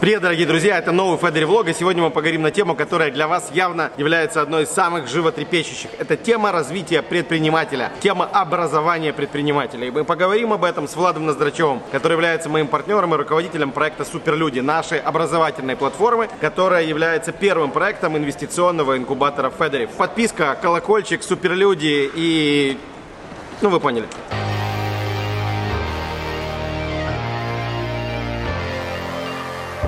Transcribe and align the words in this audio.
Привет, 0.00 0.22
дорогие 0.22 0.46
друзья, 0.46 0.78
это 0.78 0.92
новый 0.92 1.18
Федери 1.18 1.44
Влог, 1.44 1.68
и 1.68 1.74
сегодня 1.74 2.02
мы 2.02 2.08
поговорим 2.08 2.40
на 2.40 2.50
тему, 2.50 2.74
которая 2.74 3.10
для 3.10 3.28
вас 3.28 3.50
явно 3.52 3.92
является 3.98 4.40
одной 4.40 4.62
из 4.62 4.70
самых 4.70 5.08
животрепещущих. 5.08 5.90
Это 5.98 6.16
тема 6.16 6.52
развития 6.52 7.02
предпринимателя, 7.02 7.92
тема 8.00 8.24
образования 8.24 9.12
предпринимателя. 9.12 9.86
И 9.86 9.90
мы 9.90 10.04
поговорим 10.04 10.54
об 10.54 10.64
этом 10.64 10.88
с 10.88 10.96
Владом 10.96 11.26
Ноздрачевым, 11.26 11.82
который 11.92 12.14
является 12.14 12.48
моим 12.48 12.66
партнером 12.66 13.12
и 13.12 13.18
руководителем 13.18 13.72
проекта 13.72 14.06
Суперлюди, 14.06 14.60
нашей 14.60 15.00
образовательной 15.00 15.76
платформы, 15.76 16.30
которая 16.40 16.82
является 16.86 17.32
первым 17.32 17.70
проектом 17.70 18.16
инвестиционного 18.16 18.96
инкубатора 18.96 19.50
Федери. 19.50 19.86
Подписка, 19.98 20.56
колокольчик, 20.62 21.22
Суперлюди 21.22 22.10
и... 22.14 22.78
Ну, 23.60 23.68
вы 23.68 23.78
поняли. 23.78 24.06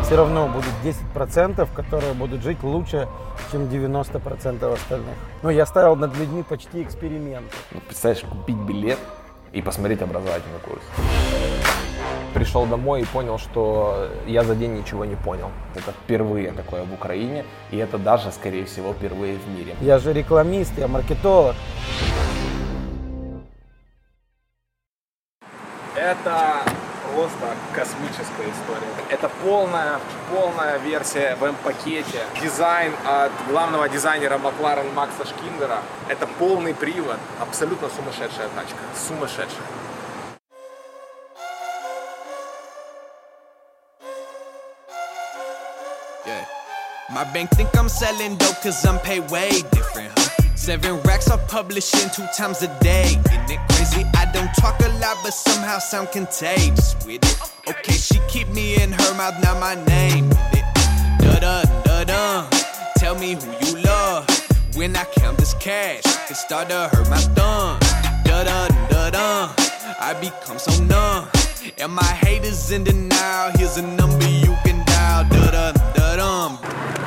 Все 0.02 0.16
равно 0.16 0.48
будут 0.48 0.72
10%, 0.84 1.68
которые 1.74 2.12
будут 2.14 2.42
жить 2.42 2.62
лучше, 2.62 3.08
чем 3.50 3.62
90% 3.62 4.72
остальных. 4.72 5.14
Но 5.42 5.50
я 5.50 5.64
ставил 5.66 5.96
над 5.96 6.16
людьми 6.16 6.42
почти 6.42 6.82
эксперимент. 6.82 7.46
Ну, 7.70 7.80
представляешь, 7.80 8.24
купить 8.24 8.56
билет 8.56 8.98
и 9.52 9.62
посмотреть 9.62 10.02
образовательный 10.02 10.58
курс. 10.60 10.82
Пришел 12.34 12.66
домой 12.66 13.02
и 13.02 13.04
понял, 13.04 13.38
что 13.38 14.08
я 14.26 14.42
за 14.42 14.54
день 14.54 14.74
ничего 14.74 15.04
не 15.04 15.16
понял. 15.16 15.50
Это 15.74 15.92
впервые 15.92 16.52
такое 16.52 16.84
в 16.84 16.92
Украине, 16.92 17.44
и 17.70 17.76
это 17.76 17.98
даже, 17.98 18.32
скорее 18.32 18.64
всего, 18.64 18.94
впервые 18.94 19.36
в 19.38 19.48
мире. 19.48 19.74
Я 19.80 19.98
же 19.98 20.12
рекламист, 20.12 20.72
я 20.78 20.88
маркетолог. 20.88 21.54
Это 25.94 26.62
просто 27.14 27.56
космическая 27.74 28.50
история. 28.50 28.92
Это 29.10 29.28
полная, 29.28 30.00
полная 30.30 30.78
версия 30.78 31.36
в 31.36 31.44
М-пакете. 31.44 32.20
Дизайн 32.40 32.92
от 33.06 33.32
главного 33.48 33.88
дизайнера 33.88 34.38
Макларен 34.38 34.92
Макса 34.94 35.26
Шкиндера. 35.26 35.78
Это 36.08 36.26
полный 36.26 36.74
привод. 36.74 37.18
Абсолютно 37.40 37.88
сумасшедшая 37.88 38.48
тачка. 38.48 38.78
Сумасшедшая. 39.08 39.66
My 47.10 47.24
bank 47.24 47.50
think 47.50 47.76
I'm 47.76 47.90
selling 47.90 48.36
dope 48.38 48.62
cause 48.62 48.86
I'm 48.86 48.98
paid 49.00 49.30
way 49.30 49.50
different. 49.70 50.21
Seven 50.62 51.00
racks 51.00 51.28
of 51.28 51.44
publishing 51.48 52.08
two 52.14 52.24
times 52.36 52.62
a 52.62 52.68
day. 52.78 53.06
Isn't 53.06 53.50
it 53.50 53.58
crazy? 53.70 54.06
I 54.14 54.30
don't 54.32 54.54
talk 54.54 54.78
a 54.78 54.88
lot, 55.00 55.18
but 55.24 55.34
somehow 55.34 55.80
sound 55.80 56.12
contagious 56.12 56.94
with 57.04 57.20
it. 57.20 57.40
Okay, 57.68 57.94
she 57.94 58.20
keep 58.28 58.46
me 58.46 58.80
in 58.80 58.92
her 58.92 59.14
mouth, 59.16 59.42
not 59.42 59.58
my 59.58 59.74
name. 59.86 60.28
Da 61.18 61.40
da 61.40 61.64
da 61.82 62.04
da. 62.04 62.48
Tell 62.96 63.18
me 63.18 63.34
who 63.34 63.50
you 63.66 63.82
love. 63.82 64.24
When 64.74 64.94
I 64.94 65.04
count 65.16 65.36
this 65.38 65.52
cash, 65.54 66.04
it 66.30 66.36
start 66.36 66.68
to 66.68 66.88
hurt 66.92 67.10
my 67.10 67.18
thumb. 67.34 67.80
Da 68.22 68.44
da 68.44 68.68
da 68.88 69.10
da. 69.10 69.52
I 69.98 70.14
become 70.20 70.60
so 70.60 70.80
numb. 70.84 71.28
And 71.78 71.92
my 71.92 72.04
haters 72.04 72.70
in 72.70 72.84
denial. 72.84 73.50
Here's 73.58 73.78
a 73.78 73.82
number 73.82 74.28
you 74.28 74.54
can 74.62 74.86
dial. 74.86 75.24
Da 75.28 75.50
da 75.50 75.72
da 75.72 76.16
dum. 76.16 77.01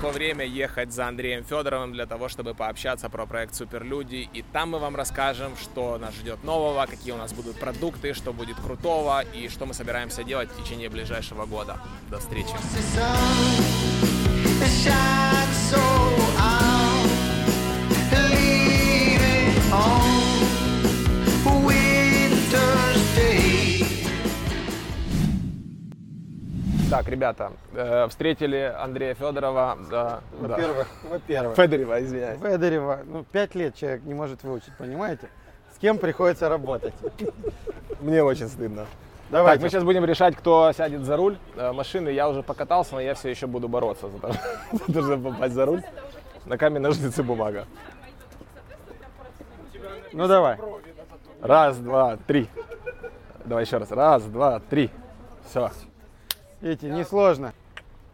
Пришло 0.00 0.12
время 0.12 0.46
ехать 0.46 0.94
за 0.94 1.08
Андреем 1.08 1.44
Федоровым 1.44 1.92
для 1.92 2.06
того, 2.06 2.30
чтобы 2.30 2.54
пообщаться 2.54 3.10
про 3.10 3.26
проект 3.26 3.54
Суперлюди. 3.54 4.30
И 4.32 4.40
там 4.40 4.70
мы 4.70 4.78
вам 4.78 4.96
расскажем, 4.96 5.58
что 5.58 5.98
нас 5.98 6.14
ждет 6.14 6.42
нового, 6.42 6.86
какие 6.86 7.12
у 7.12 7.18
нас 7.18 7.34
будут 7.34 7.60
продукты, 7.60 8.14
что 8.14 8.32
будет 8.32 8.56
крутого 8.56 9.20
и 9.34 9.50
что 9.50 9.66
мы 9.66 9.74
собираемся 9.74 10.24
делать 10.24 10.48
в 10.50 10.64
течение 10.64 10.88
ближайшего 10.88 11.44
года. 11.44 11.76
До 12.08 12.18
встречи. 12.18 12.48
Так, 26.90 27.06
ребята, 27.06 27.52
э, 27.72 28.08
встретили 28.08 28.74
Андрея 28.76 29.14
Федорова. 29.14 29.78
Да, 29.88 30.22
да. 30.32 30.48
Во-первых, 30.48 30.88
во-первых. 31.08 31.56
Федорева, 31.56 32.02
извиняюсь. 32.02 32.40
Федорева, 32.40 33.00
ну, 33.06 33.22
пять 33.22 33.54
лет 33.54 33.76
человек 33.76 34.02
не 34.02 34.12
может 34.12 34.42
выучить, 34.42 34.76
понимаете? 34.76 35.28
С 35.72 35.78
кем 35.78 35.98
приходится 35.98 36.48
работать? 36.48 36.92
Мне 38.00 38.24
очень 38.24 38.48
стыдно. 38.48 38.86
Давайте. 39.30 39.58
Так, 39.58 39.62
мы 39.62 39.70
сейчас 39.70 39.84
будем 39.84 40.04
решать, 40.04 40.34
кто 40.34 40.72
сядет 40.72 41.02
за 41.02 41.16
руль 41.16 41.38
э, 41.54 41.70
машины. 41.70 42.08
Я 42.08 42.28
уже 42.28 42.42
покатался, 42.42 42.94
но 42.94 43.00
я 43.00 43.14
все 43.14 43.28
еще 43.28 43.46
буду 43.46 43.68
бороться 43.68 44.08
за 44.72 44.92
то, 44.92 45.02
чтобы 45.02 45.30
попасть 45.30 45.54
за 45.54 45.66
руль. 45.66 45.84
На 46.44 46.58
камень, 46.58 46.80
ножницы, 46.80 47.22
бумага. 47.22 47.66
Ну, 50.12 50.26
давай. 50.26 50.58
Раз, 51.40 51.78
два, 51.78 52.16
три. 52.26 52.48
Давай 53.44 53.62
еще 53.62 53.76
раз. 53.76 53.92
Раз, 53.92 54.24
два, 54.24 54.58
три. 54.58 54.90
Все. 55.48 55.70
Видите, 56.60 56.90
несложно. 56.90 57.52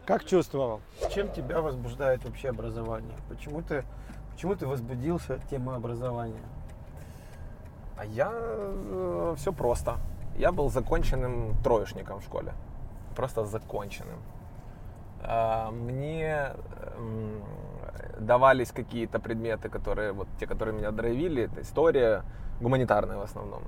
Как 0.07 0.25
чувствовал? 0.25 0.81
Чем 1.13 1.29
тебя 1.31 1.61
возбуждает 1.61 2.25
вообще 2.25 2.51
образование? 2.51 3.17
Почему 3.29 3.61
ты, 3.61 3.85
почему 4.33 4.55
ты 4.55 4.67
возбудился 4.67 5.35
от 5.35 5.49
темы 5.49 5.75
образования? 5.75 6.43
А 7.99 8.05
я 8.05 8.33
все 9.37 9.53
просто. 9.53 9.97
Я 10.37 10.53
был 10.53 10.71
законченным 10.71 11.57
троечником 11.65 12.21
в 12.21 12.25
школе. 12.25 12.53
Просто 13.17 13.45
законченным. 13.45 14.19
А, 15.23 15.71
Мне 15.73 16.53
м, 16.99 17.43
давались 18.21 18.71
какие-то 18.71 19.19
предметы, 19.19 19.69
которые, 19.69 20.13
вот 20.13 20.29
те, 20.39 20.47
которые 20.47 20.77
меня 20.77 20.93
драйвили, 20.93 21.45
это 21.45 21.63
история, 21.63 22.23
гуманитарная 22.61 23.17
в 23.17 23.23
основном. 23.23 23.63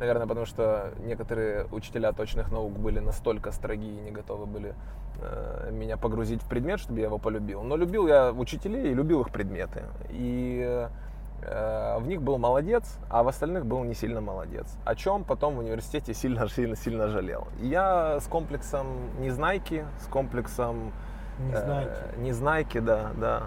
Наверное, 0.00 0.26
потому 0.26 0.46
что 0.46 0.92
некоторые 1.04 1.66
учителя 1.72 2.12
точных 2.12 2.50
наук 2.50 2.72
были 2.72 3.00
настолько 3.00 3.52
строги 3.52 3.86
и 3.86 4.00
не 4.00 4.10
готовы 4.10 4.46
были 4.46 4.74
э, 5.20 5.68
меня 5.72 5.98
погрузить 5.98 6.42
в 6.42 6.48
предмет, 6.48 6.80
чтобы 6.80 7.00
я 7.00 7.06
его 7.06 7.18
полюбил. 7.18 7.62
Но 7.62 7.76
любил 7.76 8.08
я 8.08 8.32
учителей 8.32 8.92
и 8.92 8.94
любил 8.94 9.20
их 9.20 9.30
предметы. 9.30 9.82
И 10.08 10.88
э, 11.42 11.98
в 11.98 12.06
них 12.06 12.22
был 12.22 12.38
молодец, 12.38 12.96
а 13.10 13.22
в 13.22 13.28
остальных 13.28 13.66
был 13.66 13.84
не 13.84 13.92
сильно 13.92 14.22
молодец. 14.22 14.74
О 14.86 14.94
чем 14.94 15.22
потом 15.22 15.56
в 15.56 15.58
университете 15.58 16.14
сильно-сильно-сильно 16.14 17.08
жалел. 17.08 17.48
И 17.60 17.66
я 17.66 18.20
с 18.20 18.26
комплексом 18.26 18.86
незнайки, 19.20 19.84
с 20.02 20.06
комплексом 20.06 20.92
Незнайки. 21.40 21.90
э, 21.90 22.20
незнайки, 22.22 22.78
да, 22.78 23.10
да. 23.20 23.42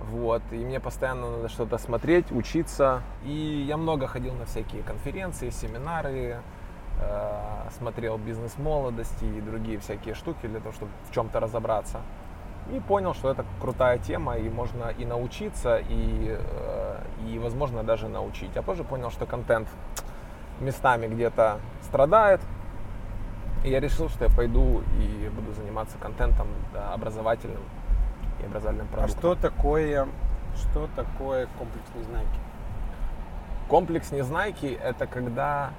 Вот, 0.00 0.42
и 0.50 0.56
мне 0.56 0.80
постоянно 0.80 1.30
надо 1.30 1.48
что-то 1.48 1.78
смотреть, 1.78 2.32
учиться. 2.32 3.02
И 3.24 3.64
я 3.68 3.76
много 3.76 4.06
ходил 4.06 4.34
на 4.34 4.46
всякие 4.46 4.82
конференции, 4.82 5.50
семинары, 5.50 6.38
э, 7.00 7.68
смотрел 7.76 8.16
бизнес 8.18 8.56
молодости 8.58 9.24
и 9.24 9.40
другие 9.40 9.78
всякие 9.78 10.14
штуки 10.14 10.46
для 10.46 10.60
того, 10.60 10.72
чтобы 10.72 10.90
в 11.08 11.14
чем-то 11.14 11.38
разобраться. 11.38 12.00
И 12.74 12.80
понял, 12.80 13.14
что 13.14 13.30
это 13.30 13.44
крутая 13.60 13.98
тема, 13.98 14.36
и 14.36 14.48
можно 14.48 14.92
и 14.98 15.04
научиться, 15.04 15.76
и, 15.76 16.36
э, 16.38 17.00
и 17.26 17.38
возможно 17.38 17.82
даже 17.82 18.08
научить. 18.08 18.56
А 18.56 18.62
позже 18.62 18.84
понял, 18.84 19.10
что 19.10 19.26
контент 19.26 19.68
местами 20.60 21.08
где-то 21.08 21.58
страдает. 21.82 22.40
И 23.64 23.70
я 23.70 23.80
решил, 23.80 24.08
что 24.08 24.24
я 24.24 24.30
пойду 24.30 24.82
и 24.98 25.28
буду 25.28 25.52
заниматься 25.52 25.98
контентом 25.98 26.48
да, 26.72 26.94
образовательным 26.94 27.60
и 28.42 28.46
образовательным 28.46 28.88
А 28.92 28.96
продуктом. 28.96 29.18
что 29.18 29.34
такое, 29.34 30.08
что 30.56 30.88
такое 30.96 31.48
комплекс 31.58 31.86
незнайки? 31.94 32.38
Комплекс 33.68 34.10
незнайки– 34.12 34.78
это 34.82 35.06
когда 35.06 35.70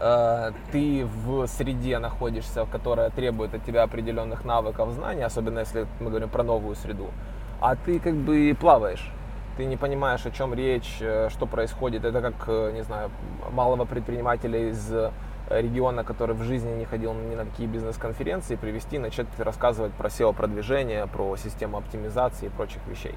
э, 0.00 0.52
ты 0.72 1.04
в 1.04 1.46
среде 1.46 1.98
находишься, 1.98 2.66
которая 2.70 3.10
требует 3.10 3.54
от 3.54 3.64
тебя 3.64 3.82
определенных 3.82 4.44
навыков, 4.44 4.90
знаний, 4.92 5.22
особенно 5.22 5.60
если 5.60 5.86
мы 6.00 6.08
говорим 6.10 6.28
про 6.30 6.42
новую 6.42 6.76
среду, 6.76 7.08
а 7.60 7.76
ты 7.76 7.98
как 8.00 8.14
бы 8.14 8.56
плаваешь. 8.58 9.12
Ты 9.58 9.64
не 9.64 9.76
понимаешь, 9.76 10.24
о 10.26 10.30
чем 10.30 10.54
речь, 10.54 10.98
э, 11.00 11.28
что 11.30 11.46
происходит. 11.46 12.04
Это 12.04 12.20
как, 12.20 12.34
э, 12.48 12.72
не 12.74 12.82
знаю, 12.84 13.10
малого 13.52 13.84
предпринимателя 13.84 14.68
из 14.70 14.92
региона, 15.48 16.04
который 16.04 16.34
в 16.34 16.42
жизни 16.42 16.72
не 16.72 16.84
ходил 16.84 17.14
ни 17.14 17.34
на 17.34 17.44
какие 17.44 17.66
бизнес-конференции, 17.66 18.56
привести, 18.56 18.98
начать 18.98 19.26
рассказывать 19.38 19.92
про 19.92 20.08
SEO-продвижение, 20.08 21.06
про 21.06 21.36
систему 21.36 21.78
оптимизации 21.78 22.46
и 22.46 22.48
прочих 22.48 22.84
вещей. 22.86 23.14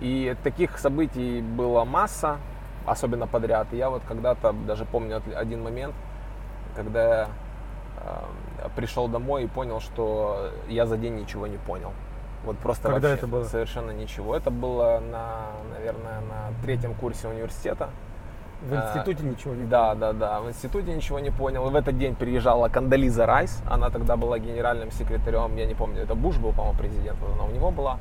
И 0.00 0.36
таких 0.42 0.78
событий 0.78 1.40
было 1.40 1.84
масса, 1.84 2.38
особенно 2.86 3.26
подряд. 3.26 3.68
И 3.72 3.76
я 3.76 3.90
вот 3.90 4.02
когда-то 4.06 4.52
даже 4.52 4.84
помню 4.84 5.22
один 5.34 5.62
момент, 5.62 5.94
когда 6.74 7.02
я 7.02 7.28
э, 7.98 8.68
пришел 8.76 9.08
домой 9.08 9.44
и 9.44 9.46
понял, 9.46 9.80
что 9.80 10.50
я 10.68 10.86
за 10.86 10.96
день 10.96 11.16
ничего 11.16 11.46
не 11.46 11.58
понял. 11.58 11.92
Вот 12.44 12.56
просто 12.58 12.88
Когда 12.88 13.08
вообще 13.08 13.18
это 13.18 13.26
было? 13.26 13.44
совершенно 13.44 13.90
ничего. 13.90 14.34
Это 14.34 14.50
было 14.50 15.00
на, 15.00 15.48
наверное, 15.74 16.20
на 16.20 16.62
третьем 16.62 16.94
курсе 16.94 17.28
университета. 17.28 17.90
В 18.62 18.74
институте 18.74 19.24
ничего 19.24 19.54
не 19.54 19.64
Да, 19.64 19.94
да, 19.94 20.12
да. 20.12 20.40
В 20.40 20.48
институте 20.48 20.94
ничего 20.94 21.18
не 21.18 21.30
понял. 21.30 21.66
И 21.68 21.70
в 21.70 21.76
этот 21.76 21.96
день 21.98 22.14
приезжала 22.14 22.68
Кандализа 22.68 23.26
Райс. 23.26 23.62
Она 23.68 23.90
тогда 23.90 24.16
была 24.16 24.38
генеральным 24.38 24.90
секретарем. 24.90 25.56
Я 25.56 25.66
не 25.66 25.74
помню, 25.74 26.02
это 26.02 26.14
Буш 26.14 26.36
был, 26.36 26.52
по-моему, 26.52 26.78
президент. 26.78 27.18
Она 27.34 27.44
у 27.44 27.50
него 27.50 27.70
была. 27.70 27.98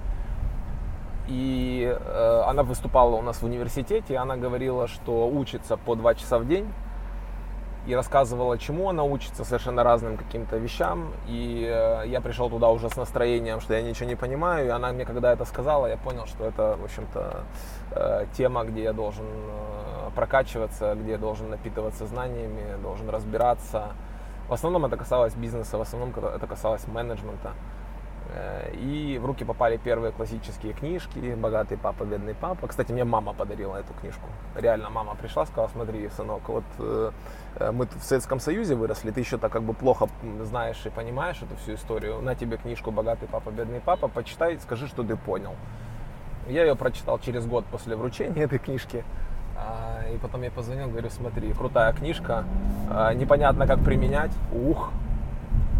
И 1.27 1.95
э, 1.95 2.41
она 2.45 2.63
выступала 2.63 3.15
у 3.15 3.21
нас 3.21 3.41
в 3.41 3.45
университете. 3.45 4.13
И 4.13 4.17
она 4.17 4.35
говорила, 4.35 4.87
что 4.87 5.29
учится 5.29 5.77
по 5.77 5.95
два 5.95 6.13
часа 6.13 6.39
в 6.39 6.47
день. 6.47 6.67
И 7.89 7.95
рассказывала, 7.95 8.55
чему 8.59 8.87
она 8.89 9.03
учится, 9.03 9.43
совершенно 9.43 9.81
разным 9.83 10.15
каким-то 10.15 10.57
вещам. 10.57 11.11
И 11.27 11.67
э, 11.67 12.03
я 12.05 12.21
пришел 12.21 12.47
туда 12.47 12.69
уже 12.69 12.87
с 12.87 12.95
настроением, 12.95 13.61
что 13.61 13.73
я 13.73 13.81
ничего 13.81 14.07
не 14.07 14.15
понимаю. 14.15 14.67
И 14.67 14.69
она 14.69 14.91
мне, 14.91 15.05
когда 15.05 15.33
это 15.33 15.43
сказала, 15.43 15.87
я 15.87 15.97
понял, 15.97 16.27
что 16.27 16.45
это, 16.45 16.77
в 16.79 16.83
общем-то, 16.83 17.45
э, 17.93 18.25
тема, 18.37 18.63
где 18.63 18.83
я 18.83 18.93
должен 18.93 19.25
э, 19.25 20.11
прокачиваться, 20.15 20.93
где 20.93 21.13
я 21.13 21.17
должен 21.17 21.49
напитываться 21.49 22.05
знаниями, 22.05 22.79
должен 22.83 23.09
разбираться. 23.09 23.93
В 24.49 24.53
основном 24.53 24.85
это 24.85 24.95
касалось 24.95 25.33
бизнеса, 25.33 25.79
в 25.79 25.81
основном 25.81 26.11
это 26.11 26.45
касалось 26.45 26.85
менеджмента. 26.87 27.53
Э, 28.31 28.71
И 28.73 29.17
в 29.17 29.25
руки 29.25 29.43
попали 29.43 29.77
первые 29.77 30.11
классические 30.11 30.73
книжки 30.73 31.35
«Богатый 31.35 31.77
папа, 31.77 32.03
бедный 32.03 32.33
папа». 32.33 32.67
Кстати, 32.67 32.91
мне 32.91 33.03
мама 33.03 33.33
подарила 33.33 33.77
эту 33.77 33.93
книжку. 33.93 34.27
Реально, 34.55 34.89
мама 34.89 35.15
пришла, 35.15 35.45
сказала, 35.45 35.69
смотри, 35.69 36.09
сынок, 36.09 36.47
вот 36.49 36.63
э, 36.79 37.11
э, 37.55 37.71
мы 37.71 37.85
в 37.85 38.03
Советском 38.03 38.39
Союзе 38.39 38.75
выросли, 38.75 39.11
ты 39.11 39.19
еще 39.19 39.37
так 39.37 39.51
как 39.51 39.63
бы 39.63 39.73
плохо 39.73 40.07
знаешь 40.43 40.85
и 40.85 40.89
понимаешь 40.89 41.41
эту 41.41 41.55
всю 41.57 41.73
историю. 41.73 42.21
На 42.21 42.35
тебе 42.35 42.57
книжку 42.57 42.91
«Богатый 42.91 43.27
папа, 43.27 43.49
бедный 43.49 43.79
папа», 43.79 44.07
почитай, 44.07 44.57
скажи, 44.59 44.87
что 44.87 45.03
ты 45.03 45.15
понял. 45.15 45.55
Я 46.47 46.63
ее 46.63 46.75
прочитал 46.75 47.19
через 47.19 47.45
год 47.45 47.65
после 47.65 47.95
вручения 47.95 48.43
этой 48.43 48.59
книжки. 48.59 49.03
А, 49.55 50.03
И 50.13 50.17
потом 50.17 50.41
я 50.43 50.51
позвонил, 50.51 50.87
говорю, 50.89 51.09
смотри, 51.09 51.53
крутая 51.53 51.93
книжка, 51.93 52.45
а, 52.89 53.13
непонятно 53.13 53.67
как 53.67 53.83
применять. 53.83 54.31
Ух, 54.53 54.91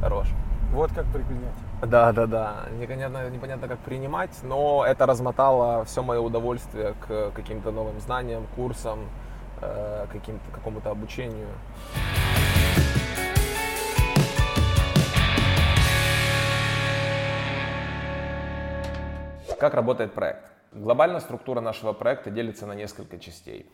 хорош. 0.02 0.28
Вот 0.74 0.92
как 0.94 1.06
применять. 1.06 1.69
Да, 1.82 2.12
да, 2.12 2.28
да. 2.28 2.66
Непонятно, 2.78 3.30
непонятно 3.30 3.70
как 3.70 3.80
принимать, 3.80 4.38
но 4.44 4.84
это 4.86 5.06
размотало 5.06 5.86
все 5.86 6.04
мое 6.04 6.20
удовольствие 6.20 6.94
к 7.08 7.32
каким-то 7.32 7.72
новым 7.72 8.02
знаниям, 8.02 8.48
курсам, 8.56 9.00
э, 9.62 10.06
каким-то, 10.12 10.52
какому-то 10.52 10.92
обучению. 10.92 11.48
Как 19.58 19.74
работает 19.74 20.14
проект? 20.14 20.52
Глобальная 20.74 21.22
структура 21.22 21.62
нашего 21.62 21.94
проекта 21.94 22.30
делится 22.30 22.66
на 22.66 22.74
несколько 22.74 23.20
частей. 23.20 23.72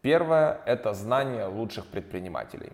Первое– 0.00 0.60
это 0.66 0.94
знание 0.94 1.46
лучших 1.46 1.86
предпринимателей. 1.86 2.72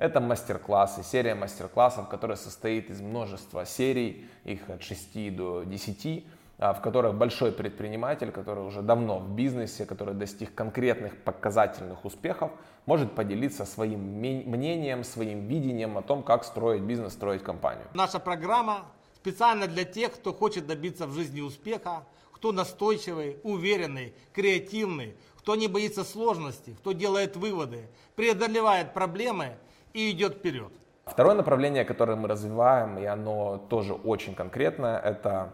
Это 0.00 0.18
мастер-классы, 0.18 1.02
серия 1.02 1.34
мастер-классов, 1.34 2.08
которая 2.08 2.38
состоит 2.38 2.88
из 2.88 3.02
множества 3.02 3.66
серий, 3.66 4.26
их 4.44 4.70
от 4.70 4.82
6 4.82 5.36
до 5.36 5.64
10, 5.64 6.24
а, 6.56 6.72
в 6.72 6.80
которых 6.80 7.14
большой 7.14 7.52
предприниматель, 7.52 8.32
который 8.32 8.64
уже 8.64 8.80
давно 8.80 9.18
в 9.18 9.34
бизнесе, 9.34 9.84
который 9.84 10.14
достиг 10.14 10.54
конкретных 10.54 11.22
показательных 11.22 12.06
успехов, 12.06 12.50
может 12.86 13.14
поделиться 13.14 13.66
своим 13.66 14.00
мнением, 14.00 15.04
своим 15.04 15.46
видением 15.46 15.98
о 15.98 16.02
том, 16.02 16.22
как 16.22 16.44
строить 16.44 16.80
бизнес, 16.80 17.12
строить 17.12 17.42
компанию. 17.42 17.84
Наша 17.92 18.20
программа 18.20 18.86
специально 19.16 19.66
для 19.66 19.84
тех, 19.84 20.14
кто 20.14 20.32
хочет 20.32 20.66
добиться 20.66 21.06
в 21.06 21.12
жизни 21.12 21.42
успеха, 21.42 22.04
кто 22.32 22.52
настойчивый, 22.52 23.36
уверенный, 23.42 24.14
креативный, 24.32 25.14
кто 25.36 25.56
не 25.56 25.68
боится 25.68 26.04
сложностей, 26.04 26.74
кто 26.74 26.92
делает 26.92 27.36
выводы, 27.36 27.90
преодолевает 28.16 28.94
проблемы 28.94 29.58
и 29.92 30.10
идет 30.10 30.34
вперед. 30.34 30.72
Второе 31.04 31.34
направление, 31.34 31.84
которое 31.84 32.16
мы 32.16 32.28
развиваем, 32.28 32.98
и 32.98 33.04
оно 33.04 33.58
тоже 33.68 33.94
очень 33.94 34.34
конкретное, 34.34 34.98
это 34.98 35.50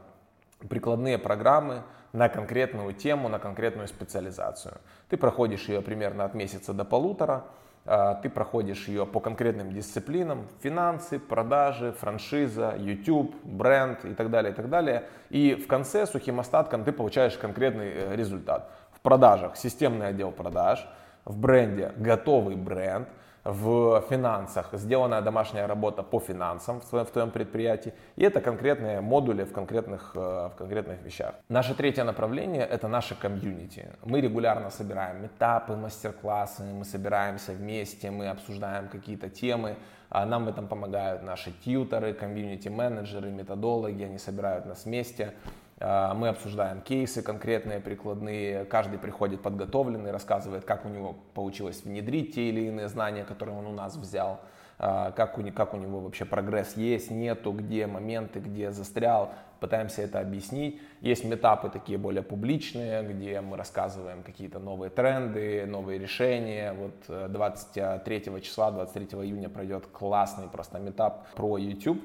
прикладные 0.69 1.19
программы 1.19 1.83
на 2.13 2.29
конкретную 2.29 2.93
тему, 2.93 3.29
на 3.29 3.39
конкретную 3.39 3.89
специализацию. 3.89 4.75
Ты 5.09 5.17
проходишь 5.17 5.69
ее 5.69 5.83
примерно 5.83 6.25
от 6.25 6.35
месяца 6.35 6.73
до 6.73 6.85
полутора, 6.85 7.45
а, 7.87 8.15
ты 8.15 8.29
проходишь 8.29 8.89
ее 8.89 9.07
по 9.07 9.21
конкретным 9.21 9.73
дисциплинам, 9.73 10.49
финансы, 10.61 11.19
продажи, 11.21 11.93
франшиза, 11.93 12.75
YouTube, 12.77 13.35
бренд 13.45 14.05
и 14.05 14.15
так 14.15 14.31
далее, 14.31 14.53
и 14.53 14.55
так 14.55 14.69
далее. 14.69 15.05
И 15.31 15.55
в 15.55 15.69
конце 15.69 16.07
сухим 16.07 16.41
остатком 16.41 16.85
ты 16.85 16.93
получаешь 16.93 17.37
конкретный 17.37 17.93
э, 17.93 18.17
результат. 18.17 18.71
В 18.93 19.01
продажах 19.01 19.57
системный 19.57 20.09
отдел 20.09 20.33
продаж, 20.33 20.89
в 21.25 21.39
бренде 21.39 21.93
готовый 21.97 22.57
бренд, 22.57 23.09
в 23.47 24.05
финансах 24.11 24.71
сделанная 24.73 25.23
домашняя 25.23 25.67
работа 25.67 26.03
по 26.03 26.19
финансам 26.19 26.81
в 26.81 26.85
твоем, 26.85 27.07
в 27.07 27.11
твоем 27.11 27.31
предприятии. 27.31 27.93
И 28.17 28.25
это 28.25 28.41
конкретные 28.41 29.01
модули 29.01 29.45
в 29.45 29.53
конкретных, 29.53 30.13
э, 30.17 30.19
в 30.19 30.55
конкретных 30.59 31.01
вещах. 31.03 31.35
Наше 31.49 31.75
третье 31.75 32.05
направление– 32.05 32.67
это 32.71 32.89
наше 32.89 33.15
комьюнити. 33.15 33.89
Мы 34.05 34.21
регулярно 34.21 34.71
собираем 34.71 35.23
метапы, 35.23 35.77
мастер-классы, 35.77 36.65
мы 36.65 36.85
собираемся 36.85 37.53
вместе, 37.53 38.11
мы 38.11 38.29
обсуждаем 38.29 38.89
какие-то 38.89 39.29
темы. 39.29 39.77
А 40.09 40.27
Нам 40.27 40.47
в 40.47 40.49
этом 40.49 40.67
помогают 40.67 41.23
наши 41.23 41.53
тьюторы, 41.65 42.15
комьюнити-менеджеры, 42.15 43.31
методологи, 43.31 44.05
они 44.05 44.19
собирают 44.19 44.67
нас 44.67 44.85
вместе. 44.87 45.35
А, 45.79 46.15
Мы 46.15 46.29
обсуждаем 46.29 46.81
кейсы 46.81 47.23
конкретные, 47.23 47.81
прикладные. 47.81 48.65
Каждый 48.65 48.99
приходит 48.99 49.43
подготовленный, 49.43 50.11
рассказывает, 50.11 50.65
как 50.65 50.87
у 50.87 50.89
него 50.89 51.17
получилось 51.35 51.83
внедрить 51.85 52.35
те 52.35 52.49
или 52.49 52.63
иные 52.69 52.89
знания, 52.89 53.25
которые 53.25 53.57
он 53.59 53.67
у 53.67 53.73
нас 53.73 53.97
взял, 53.97 54.41
а, 54.79 55.11
как 55.13 55.37
у, 55.39 55.53
как 55.53 55.75
у 55.75 55.77
него 55.77 56.01
вообще 56.01 56.25
прогресс 56.25 56.77
есть, 56.77 57.11
нету, 57.11 57.53
где 57.53 57.87
моменты, 57.87 58.41
где 58.41 58.71
застрял. 58.71 59.33
Пытаемся 59.61 60.03
это 60.03 60.21
объяснить. 60.21 60.81
Есть 61.01 61.25
метапы 61.25 61.71
такие 61.71 61.99
более 61.99 62.23
публичные, 62.23 63.03
где 63.03 63.41
мы 63.41 63.57
рассказываем 63.57 64.23
какие-то 64.23 64.59
новые 64.59 64.91
тренды, 64.91 65.65
новые 65.67 65.99
решения. 65.99 66.73
Вот 66.75 66.95
э, 67.09 67.29
23 67.29 68.43
числа, 68.43 68.71
23 68.71 69.19
июня 69.21 69.49
пройдет 69.49 69.87
классный 69.87 70.49
просто 70.49 70.79
метап 70.79 71.27
про 71.35 71.57
YouTube 71.59 72.01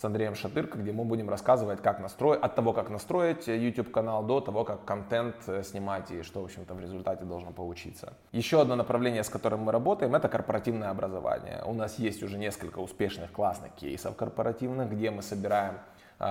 с 0.00 0.04
Андреем 0.04 0.34
Шатырко, 0.34 0.78
где 0.78 0.92
мы 0.92 1.04
будем 1.04 1.28
рассказывать, 1.28 1.82
как 1.82 2.00
настроить, 2.00 2.40
от 2.40 2.54
того, 2.54 2.72
как 2.72 2.88
настроить 2.88 3.46
YouTube 3.48 3.90
канал, 3.90 4.22
до 4.24 4.40
того, 4.40 4.64
как 4.64 4.86
контент 4.86 5.36
э, 5.46 5.62
снимать 5.62 6.10
и 6.10 6.22
что, 6.22 6.40
в 6.40 6.44
общем-то, 6.44 6.72
в 6.72 6.80
результате 6.80 7.26
должно 7.26 7.50
получиться. 7.50 8.14
Еще 8.32 8.62
одно 8.62 8.76
направление, 8.76 9.22
с 9.22 9.28
которым 9.28 9.60
мы 9.60 9.72
работаем, 9.72 10.14
это 10.14 10.30
корпоративное 10.30 10.88
образование. 10.88 11.62
У 11.66 11.74
нас 11.74 11.98
есть 11.98 12.22
уже 12.22 12.38
несколько 12.38 12.78
успешных 12.78 13.30
классных 13.30 13.72
кейсов 13.74 14.16
корпоративных, 14.16 14.90
где 14.90 15.10
мы 15.10 15.20
собираем 15.20 15.74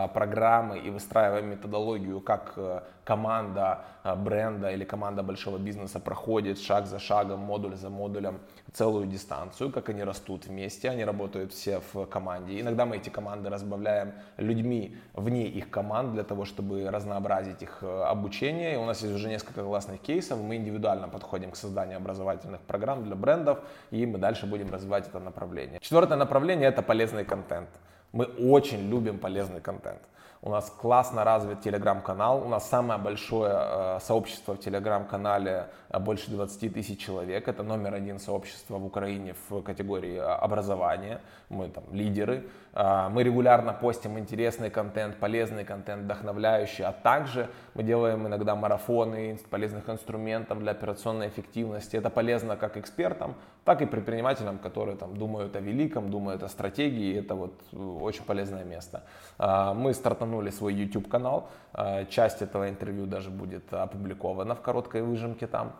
программы 0.08 0.77
и 0.77 0.91
выстраиваем 0.91 1.50
методологию, 1.50 2.22
как 2.22 2.53
э, 2.58 2.81
команда 3.03 3.81
а, 4.03 4.15
бренда 4.15 4.69
или 4.69 4.84
команда 4.84 5.24
большого 5.24 5.58
бизнеса 5.58 6.00
проходит 6.00 6.60
шаг 6.60 6.86
за 6.86 7.00
шагом, 7.00 7.39
модуль 7.39 7.75
за 7.75 7.89
модулем 7.89 8.39
целую 8.72 9.08
дистанцию, 9.08 9.72
как 9.72 9.89
они 9.89 10.03
растут 10.03 10.46
вместе, 10.46 10.91
они 10.91 11.03
работают 11.03 11.51
все 11.53 11.81
в 11.91 12.05
команде. 12.05 12.62
Иногда 12.62 12.86
мы 12.86 12.98
эти 12.98 13.10
команды 13.10 13.50
разбавляем 13.50 14.13
людьми 14.38 14.96
вне 15.13 15.48
их 15.48 15.72
команд 15.72 16.13
для 16.13 16.24
того, 16.24 16.46
чтобы 16.46 16.88
разнообразить 16.91 17.63
их 17.63 17.79
э, 17.81 18.03
обучение. 18.03 18.75
И 18.75 18.77
у 18.77 18.86
нас 18.86 19.01
есть 19.01 19.15
уже 19.15 19.27
несколько 19.27 19.63
классных 19.63 20.01
кейсов, 20.01 20.39
мы 20.39 20.58
индивидуально 20.58 21.10
подходим 21.10 21.50
к 21.50 21.55
созданию 21.55 21.98
образовательных 21.98 22.62
программ 22.62 23.03
для 23.03 23.15
брендов, 23.15 23.58
и 23.89 24.05
мы 24.05 24.19
дальше 24.19 24.46
будем 24.46 24.72
развивать 24.72 25.08
это 25.08 25.19
направление. 25.19 25.79
Четвертое 25.79 26.15
направление 26.15 26.69
это 26.69 26.84
полезный 26.84 27.25
контент. 27.25 27.69
Мы 28.11 28.25
очень 28.25 28.89
любим 28.89 29.19
полезный 29.19 29.61
контент. 29.61 30.01
У 30.41 30.49
нас 30.49 30.69
классно 30.69 31.25
развит 31.25 31.61
телеграм-канал. 31.61 32.41
У 32.45 32.47
нас 32.47 32.69
самое 32.69 32.97
большое 32.97 33.51
э, 33.53 33.99
сообщество 34.01 34.53
в 34.53 34.59
телеграм-канале, 34.59 35.67
э, 35.89 35.99
больше 35.99 36.31
20 36.31 36.73
тысяч 36.73 36.99
человек. 36.99 37.49
Это 37.49 37.61
номер 37.61 37.93
один 37.93 38.19
сообщество 38.19 38.77
в 38.77 38.85
Украине 38.85 39.35
в 39.49 39.61
категории 39.61 40.15
э, 40.15 40.21
образования. 40.21 41.19
Мы 41.49 41.67
там 41.67 41.83
лидеры. 41.91 42.49
Э, 42.73 43.09
мы 43.09 43.23
регулярно 43.23 43.73
постим 43.73 44.17
интересный 44.19 44.69
контент, 44.69 45.17
полезный 45.17 45.65
контент, 45.65 46.03
вдохновляющий. 46.03 46.83
А 46.83 46.91
также 46.91 47.49
мы 47.73 47.83
делаем 47.83 48.27
иногда 48.27 48.55
марафоны 48.55 49.39
полезных 49.49 49.89
инструментов 49.89 50.59
для 50.59 50.71
операционной 50.71 51.27
эффективности. 51.27 51.97
Это 51.97 52.09
полезно 52.09 52.55
как 52.55 52.77
экспертам, 52.77 53.35
так 53.65 53.81
и 53.81 53.85
предпринимателям, 53.85 54.57
которые 54.57 54.97
там 54.97 55.17
думают 55.17 55.55
о 55.55 55.59
великом, 55.59 56.09
думают 56.09 56.43
о 56.43 56.49
стратегии. 56.49 57.19
Это 57.19 57.35
вот 57.35 57.53
э, 57.71 57.77
очень 57.77 58.23
полезное 58.23 58.63
место. 58.63 59.03
А, 59.38 59.73
Мы 59.73 59.93
стартанули 59.93 60.49
свой 60.49 60.73
YouTube 60.73 61.07
канал. 61.07 61.49
А, 61.73 62.05
Часть 62.05 62.41
этого 62.41 62.69
интервью 62.69 63.05
даже 63.05 63.29
будет 63.29 63.73
опубликована 63.73 64.55
в 64.55 64.61
короткой 64.61 65.01
выжимке 65.01 65.47
там. 65.47 65.73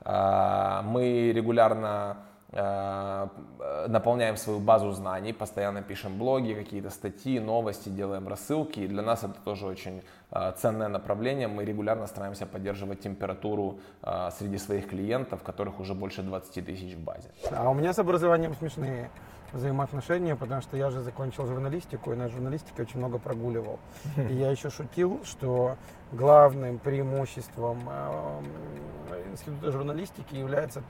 А, 0.00 0.82
Мы 0.82 1.32
регулярно 1.32 2.18
наполняем 2.52 4.36
свою 4.36 4.60
базу 4.60 4.92
знаний, 4.92 5.32
постоянно 5.32 5.82
пишем 5.82 6.16
блоги, 6.18 6.54
какие-то 6.54 6.90
статьи, 6.90 7.40
новости, 7.40 7.88
делаем 7.88 8.28
рассылки. 8.28 8.80
И 8.80 8.86
для 8.86 9.02
нас 9.02 9.24
это 9.24 9.34
тоже 9.44 9.66
очень 9.66 10.02
э, 10.30 10.52
ценное 10.56 10.88
направление. 10.88 11.48
Мы 11.48 11.64
регулярно 11.64 12.06
стараемся 12.06 12.46
поддерживать 12.46 13.00
температуру 13.00 13.80
э, 14.02 14.30
среди 14.38 14.58
своих 14.58 14.88
клиентов, 14.88 15.42
которых 15.42 15.80
уже 15.80 15.94
больше 15.94 16.22
20 16.22 16.64
тысяч 16.64 16.94
в 16.94 17.00
базе. 17.00 17.30
А 17.50 17.68
у 17.68 17.74
меня 17.74 17.92
с 17.92 17.98
образованием 17.98 18.54
смешные 18.54 19.10
взаимоотношения, 19.52 20.36
потому 20.36 20.60
что 20.60 20.76
я 20.76 20.90
же 20.90 21.00
закончил 21.00 21.46
журналистику 21.46 22.12
и 22.12 22.16
на 22.16 22.28
журналистике 22.28 22.82
очень 22.82 22.98
много 22.98 23.18
прогуливал. 23.18 23.78
И 24.16 24.34
я 24.34 24.50
еще 24.50 24.70
шутил, 24.70 25.20
что 25.24 25.76
главным 26.12 26.78
преимуществом 26.78 27.78
э, 27.88 28.42
института 29.32 29.72
журналистики 29.72 30.34
является 30.36 30.82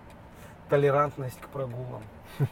толерантность 0.69 1.41
к 1.41 1.49
прогулам. 1.49 2.03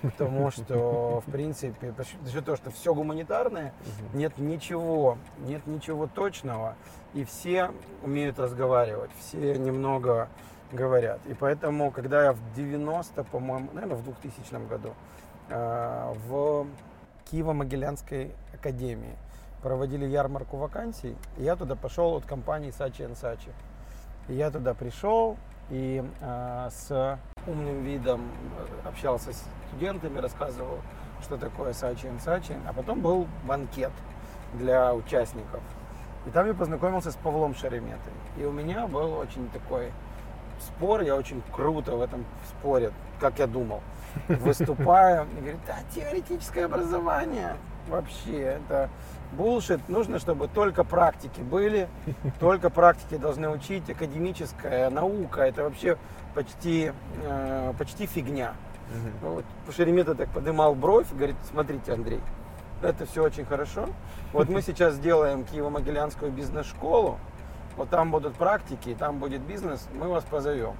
Потому 0.02 0.50
что, 0.50 1.22
в 1.26 1.30
принципе, 1.30 1.92
за 2.22 2.30
счет 2.30 2.44
того, 2.44 2.56
что 2.56 2.70
все 2.70 2.94
гуманитарное, 2.94 3.72
нет 4.12 4.38
ничего, 4.38 5.18
нет 5.40 5.66
ничего 5.66 6.06
точного, 6.06 6.76
и 7.12 7.24
все 7.24 7.70
умеют 8.02 8.38
разговаривать, 8.38 9.10
все 9.18 9.58
немного 9.58 10.28
говорят. 10.72 11.20
И 11.26 11.34
поэтому, 11.34 11.90
когда 11.90 12.24
я 12.24 12.32
в 12.32 12.38
90, 12.54 13.24
по-моему, 13.24 13.68
наверное, 13.72 13.96
в 13.96 14.04
2000 14.04 14.68
году 14.68 14.94
э, 15.48 16.12
в 16.26 16.66
Киево-Могилянской 17.30 18.32
академии 18.54 19.16
проводили 19.62 20.06
ярмарку 20.06 20.56
вакансий, 20.56 21.16
и 21.36 21.42
я 21.42 21.56
туда 21.56 21.74
пошел 21.74 22.16
от 22.16 22.24
компании 22.24 22.70
Сачи 22.70 23.08
Сачи. 23.14 23.50
И 24.28 24.34
я 24.34 24.50
туда 24.50 24.74
пришел 24.74 25.36
и 25.70 26.02
э, 26.20 26.68
с 26.70 27.18
умным 27.46 27.82
видом 27.82 28.22
общался 28.84 29.32
с 29.32 29.44
студентами, 29.68 30.18
рассказывал, 30.18 30.78
что 31.22 31.36
такое 31.36 31.72
Сачи 31.72 32.10
Сачи, 32.20 32.56
а 32.66 32.72
потом 32.72 33.00
был 33.00 33.26
банкет 33.44 33.92
для 34.54 34.94
участников. 34.94 35.60
И 36.26 36.30
там 36.30 36.46
я 36.46 36.54
познакомился 36.54 37.10
с 37.10 37.16
Павлом 37.16 37.54
Шереметой. 37.54 38.12
И 38.38 38.44
у 38.44 38.52
меня 38.52 38.86
был 38.86 39.18
очень 39.18 39.48
такой 39.50 39.92
спор, 40.60 41.02
я 41.02 41.16
очень 41.16 41.42
круто 41.52 41.96
в 41.96 42.00
этом 42.00 42.24
споре, 42.48 42.92
как 43.20 43.38
я 43.38 43.46
думал, 43.46 43.82
выступаю. 44.28 45.26
И 45.36 45.40
говорит, 45.40 45.60
да, 45.66 45.76
теоретическое 45.94 46.64
образование 46.64 47.56
вообще, 47.88 48.40
это 48.40 48.90
булшит. 49.32 49.88
Нужно, 49.88 50.18
чтобы 50.18 50.48
только 50.48 50.84
практики 50.84 51.40
были, 51.40 51.88
только 52.40 52.70
практики 52.70 53.16
должны 53.16 53.48
учить. 53.48 53.88
Академическая 53.90 54.90
наука, 54.90 55.42
это 55.42 55.64
вообще 55.64 55.98
почти, 56.34 56.92
э, 57.24 57.72
почти 57.78 58.06
фигня. 58.06 58.54
Угу. 58.90 59.30
Вот. 59.30 59.44
Шеремета 59.74 60.14
так 60.14 60.28
поднимал 60.30 60.74
бровь, 60.74 61.10
говорит, 61.12 61.36
смотрите, 61.50 61.92
Андрей, 61.92 62.20
это 62.82 63.06
все 63.06 63.22
очень 63.22 63.44
хорошо. 63.44 63.88
Вот 64.32 64.48
мы 64.48 64.62
сейчас 64.62 64.94
сделаем 64.94 65.42
Киево-Могилянскую 65.42 66.30
бизнес-школу, 66.30 67.18
вот 67.76 67.88
там 67.88 68.10
будут 68.10 68.34
практики, 68.34 68.96
там 68.98 69.18
будет 69.18 69.40
бизнес, 69.42 69.88
мы 69.94 70.08
вас 70.08 70.24
позовем. 70.24 70.76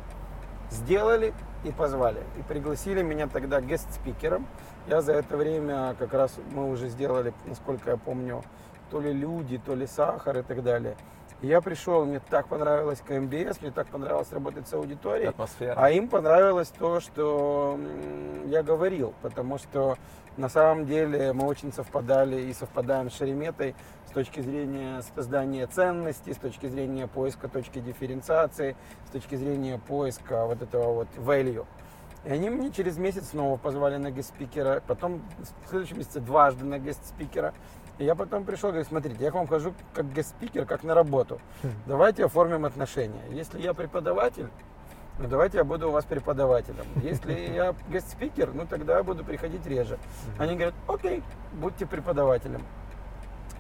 Сделали 0.70 1.34
и 1.64 1.70
позвали. 1.70 2.23
И 2.38 2.42
пригласили 2.42 3.02
меня 3.02 3.26
тогда 3.26 3.61
гест-спикером. 3.61 4.46
Я 4.87 5.00
за 5.00 5.12
это 5.14 5.37
время 5.37 5.95
как 5.99 6.12
раз 6.12 6.37
мы 6.53 6.71
уже 6.71 6.88
сделали, 6.88 7.33
насколько 7.47 7.91
я 7.91 7.97
помню, 7.97 8.43
то 8.91 9.00
ли 9.00 9.12
люди, 9.12 9.59
то 9.64 9.75
ли 9.75 9.87
сахар 9.87 10.38
и 10.38 10.43
так 10.43 10.62
далее. 10.62 10.97
Я 11.41 11.61
пришел, 11.61 12.05
мне 12.05 12.21
так 12.21 12.49
понравилось 12.49 13.03
КМБС, 13.07 13.61
мне 13.61 13.71
так 13.71 13.87
понравилось 13.88 14.33
работать 14.33 14.69
с 14.69 14.73
аудиторией. 14.75 15.29
Атмосфера. 15.29 15.75
А 15.76 15.91
им 15.91 16.09
понравилось 16.09 16.69
то, 16.79 17.00
что 17.00 17.79
я 18.47 18.62
говорил, 18.62 19.14
потому 19.23 19.59
что 19.59 19.97
на 20.37 20.49
самом 20.49 20.87
деле 20.87 21.33
мы 21.33 21.47
очень 21.47 21.73
совпадали 21.73 22.43
и 22.43 22.53
совпадаем 22.53 23.11
с 23.11 23.14
Шереметой 23.14 23.75
с 24.07 24.11
точки 24.12 24.41
зрения 24.41 25.03
создания 25.14 25.67
ценностей, 25.67 26.35
с 26.35 26.38
точки 26.38 26.67
зрения 26.67 27.09
поиска 27.09 27.49
точки 27.49 27.79
дифференциации, 27.79 28.76
с 29.09 29.11
точки 29.11 29.35
зрения 29.35 29.79
поиска 29.79 30.47
вот 30.47 30.62
этого 30.62 30.93
вот 30.93 31.09
value. 31.17 31.67
И 32.25 32.31
они 32.31 32.49
мне 32.49 32.71
через 32.71 32.97
месяц 32.97 33.31
снова 33.31 33.57
позвали 33.57 33.97
на 33.97 34.11
гест-спикера, 34.11 34.83
потом 34.87 35.23
в 35.64 35.69
следующем 35.69 35.99
месяце 35.99 36.21
дважды 36.21 36.64
на 36.64 36.78
гест-спикера. 36.78 37.52
И 37.99 38.04
я 38.04 38.14
потом 38.14 38.45
пришел 38.45 38.71
и 38.71 38.73
говорю, 38.73 38.88
смотрите, 38.88 39.23
я 39.23 39.31
к 39.31 39.35
вам 39.35 39.47
хожу 39.47 39.75
как 39.93 40.11
гест-спикер, 40.12 40.64
как 40.64 40.83
на 40.83 40.95
работу. 40.95 41.38
Хм. 41.62 41.69
Давайте 41.87 42.25
оформим 42.25 42.64
отношения. 42.64 43.23
Если 43.31 43.61
я 43.61 43.75
преподаватель, 43.75 44.49
ну 45.19 45.28
давайте 45.28 45.59
я 45.59 45.64
буду 45.64 45.88
у 45.88 45.93
вас 45.93 46.04
преподавателем. 46.04 46.87
Если 47.02 47.33
я 47.54 47.75
гест-спикер, 47.90 48.52
ну 48.54 48.66
тогда 48.66 48.97
я 48.97 49.02
буду 49.02 49.23
приходить 49.23 49.64
реже. 49.66 49.99
Они 50.38 50.54
говорят, 50.54 50.75
окей, 50.88 51.23
будьте 51.52 51.87
преподавателем. 51.87 52.62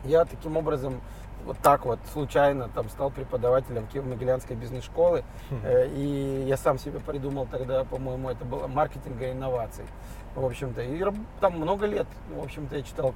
Я 0.04 0.24
таким 0.24 0.56
образом 0.56 1.00
вот 1.44 1.58
так 1.58 1.84
вот 1.84 1.98
случайно 2.12 2.68
там 2.68 2.88
стал 2.88 3.10
преподавателем 3.10 3.86
Киево-Могилянской 3.92 4.54
бизнес-школы. 4.54 5.24
Э, 5.62 5.88
и 5.88 6.44
я 6.46 6.56
сам 6.56 6.78
себе 6.78 7.00
придумал 7.00 7.46
тогда, 7.50 7.84
по-моему, 7.84 8.30
это 8.30 8.44
было 8.44 8.66
маркетинга 8.66 9.26
и 9.28 9.32
инноваций. 9.32 9.84
В 10.34 10.44
общем-то, 10.44 10.82
и 10.82 11.04
там 11.40 11.54
много 11.54 11.86
лет, 11.86 12.06
в 12.34 12.42
общем-то, 12.42 12.76
я 12.76 12.82
читал 12.82 13.14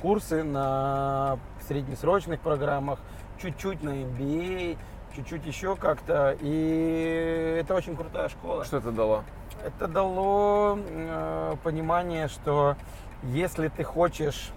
курсы 0.00 0.42
на 0.42 1.38
среднесрочных 1.66 2.40
программах, 2.40 2.98
чуть-чуть 3.40 3.82
на 3.82 3.90
MBA, 3.90 4.76
чуть-чуть 5.16 5.46
еще 5.46 5.76
как-то. 5.76 6.36
И 6.40 7.58
это 7.60 7.74
очень 7.74 7.96
крутая 7.96 8.28
школа. 8.28 8.64
Что 8.64 8.78
это 8.78 8.92
дало? 8.92 9.24
Это 9.64 9.86
дало 9.86 10.78
э, 10.78 11.54
понимание, 11.62 12.28
что 12.28 12.76
если 13.22 13.68
ты 13.68 13.84
хочешь 13.84 14.50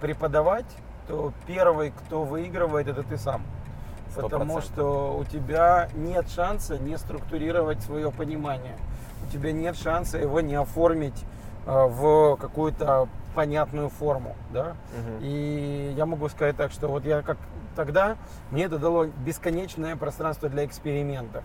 преподавать, 0.00 0.66
то 1.10 1.32
первый, 1.44 1.90
кто 1.90 2.22
выигрывает, 2.22 2.86
это 2.86 3.02
ты 3.02 3.18
сам. 3.18 3.42
100%. 4.16 4.22
Потому 4.22 4.60
что 4.60 5.16
у 5.18 5.24
тебя 5.24 5.88
нет 5.96 6.28
шанса 6.30 6.78
не 6.78 6.96
структурировать 6.96 7.82
свое 7.82 8.12
понимание. 8.12 8.76
У 9.26 9.32
тебя 9.32 9.50
нет 9.50 9.76
шанса 9.76 10.18
его 10.18 10.40
не 10.40 10.54
оформить 10.54 11.24
э, 11.66 11.70
в 11.70 12.36
какую-то 12.36 13.08
понятную 13.34 13.88
форму, 13.88 14.36
да. 14.52 14.76
Угу. 14.92 15.18
И 15.22 15.94
я 15.96 16.06
могу 16.06 16.28
сказать 16.28 16.56
так, 16.56 16.70
что 16.70 16.86
вот 16.86 17.04
я 17.04 17.22
как 17.22 17.38
тогда, 17.74 18.16
мне 18.52 18.64
это 18.64 18.78
дало 18.78 19.06
бесконечное 19.06 19.96
пространство 19.96 20.48
для 20.48 20.64
экспериментов. 20.64 21.42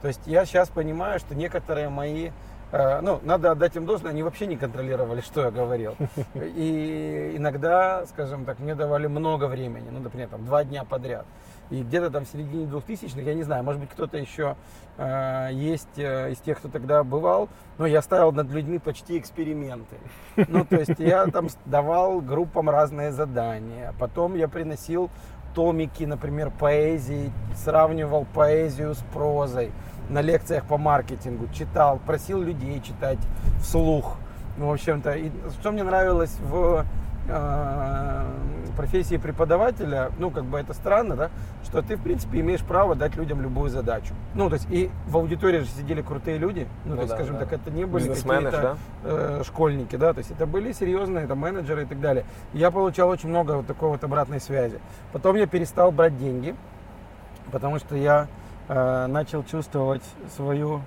То 0.00 0.08
есть 0.08 0.20
я 0.26 0.44
сейчас 0.44 0.68
понимаю, 0.68 1.18
что 1.18 1.34
некоторые 1.34 1.88
мои 1.88 2.30
ну, 2.72 3.20
надо 3.22 3.52
отдать 3.52 3.76
им 3.76 3.86
должное, 3.86 4.10
они 4.10 4.22
вообще 4.22 4.46
не 4.46 4.56
контролировали, 4.56 5.20
что 5.20 5.42
я 5.42 5.50
говорил. 5.50 5.96
И 6.34 7.32
иногда, 7.36 8.04
скажем 8.06 8.44
так, 8.44 8.58
мне 8.58 8.74
давали 8.74 9.06
много 9.06 9.46
времени, 9.46 9.88
ну, 9.90 10.00
например, 10.00 10.28
там, 10.28 10.44
два 10.44 10.64
дня 10.64 10.84
подряд. 10.84 11.26
И 11.70 11.82
где-то 11.82 12.10
там 12.10 12.24
в 12.24 12.28
середине 12.28 12.64
2000-х, 12.64 13.20
я 13.20 13.34
не 13.34 13.42
знаю, 13.42 13.62
может 13.62 13.80
быть, 13.80 13.90
кто-то 13.90 14.16
еще 14.16 14.56
э, 14.96 15.48
есть 15.52 15.98
э, 15.98 16.32
из 16.32 16.38
тех, 16.38 16.58
кто 16.58 16.68
тогда 16.68 17.04
бывал, 17.04 17.50
но 17.76 17.86
я 17.86 18.00
ставил 18.00 18.32
над 18.32 18.50
людьми 18.50 18.78
почти 18.78 19.18
эксперименты. 19.18 19.96
Ну, 20.36 20.64
то 20.64 20.76
есть 20.76 20.98
я 20.98 21.26
там 21.26 21.48
давал 21.66 22.22
группам 22.22 22.70
разные 22.70 23.12
задания. 23.12 23.94
Потом 23.98 24.34
я 24.34 24.48
приносил 24.48 25.10
томики, 25.54 26.04
например, 26.04 26.50
поэзии, 26.50 27.32
сравнивал 27.54 28.26
поэзию 28.32 28.94
с 28.94 29.04
прозой 29.12 29.72
на 30.08 30.20
лекциях 30.20 30.64
по 30.64 30.78
маркетингу, 30.78 31.48
читал, 31.52 32.00
просил 32.06 32.40
людей 32.40 32.80
читать 32.80 33.18
вслух. 33.60 34.16
Ну, 34.56 34.68
в 34.68 34.72
общем-то, 34.72 35.12
и 35.12 35.30
что 35.60 35.70
мне 35.70 35.84
нравилось 35.84 36.36
в 36.40 36.84
э, 37.28 38.24
профессии 38.76 39.16
преподавателя, 39.16 40.10
ну, 40.18 40.30
как 40.30 40.44
бы 40.44 40.58
это 40.58 40.72
странно, 40.72 41.14
да, 41.14 41.30
что 41.64 41.82
ты, 41.82 41.96
в 41.96 42.02
принципе, 42.02 42.40
имеешь 42.40 42.62
право 42.62 42.94
дать 42.94 43.14
людям 43.16 43.40
любую 43.40 43.70
задачу. 43.70 44.14
Ну, 44.34 44.48
то 44.48 44.54
есть, 44.54 44.66
и 44.70 44.90
в 45.06 45.16
аудитории 45.16 45.60
же 45.60 45.66
сидели 45.66 46.02
крутые 46.02 46.38
люди, 46.38 46.66
ну, 46.84 46.90
ну 46.90 46.96
то 46.96 47.02
есть, 47.02 47.10
да, 47.10 47.16
скажем 47.16 47.34
да. 47.34 47.40
так, 47.44 47.52
это 47.52 47.70
не 47.70 47.84
были 47.84 48.08
какие-то 48.08 48.50
да? 48.50 48.76
э, 49.04 49.42
школьники, 49.44 49.94
да, 49.96 50.12
то 50.12 50.18
есть, 50.18 50.30
это 50.32 50.46
были 50.46 50.72
серьезные 50.72 51.26
там 51.26 51.38
менеджеры 51.38 51.82
и 51.82 51.86
так 51.86 52.00
далее. 52.00 52.24
И 52.52 52.58
я 52.58 52.70
получал 52.70 53.08
очень 53.10 53.28
много 53.28 53.52
вот 53.52 53.66
такой 53.66 53.90
вот 53.90 54.02
обратной 54.02 54.40
связи. 54.40 54.80
Потом 55.12 55.36
я 55.36 55.46
перестал 55.46 55.92
брать 55.92 56.18
деньги, 56.18 56.56
потому 57.52 57.78
что 57.78 57.94
я 57.94 58.26
э, 58.68 59.06
начал 59.06 59.42
чувствовать 59.44 60.02
свою 60.36 60.82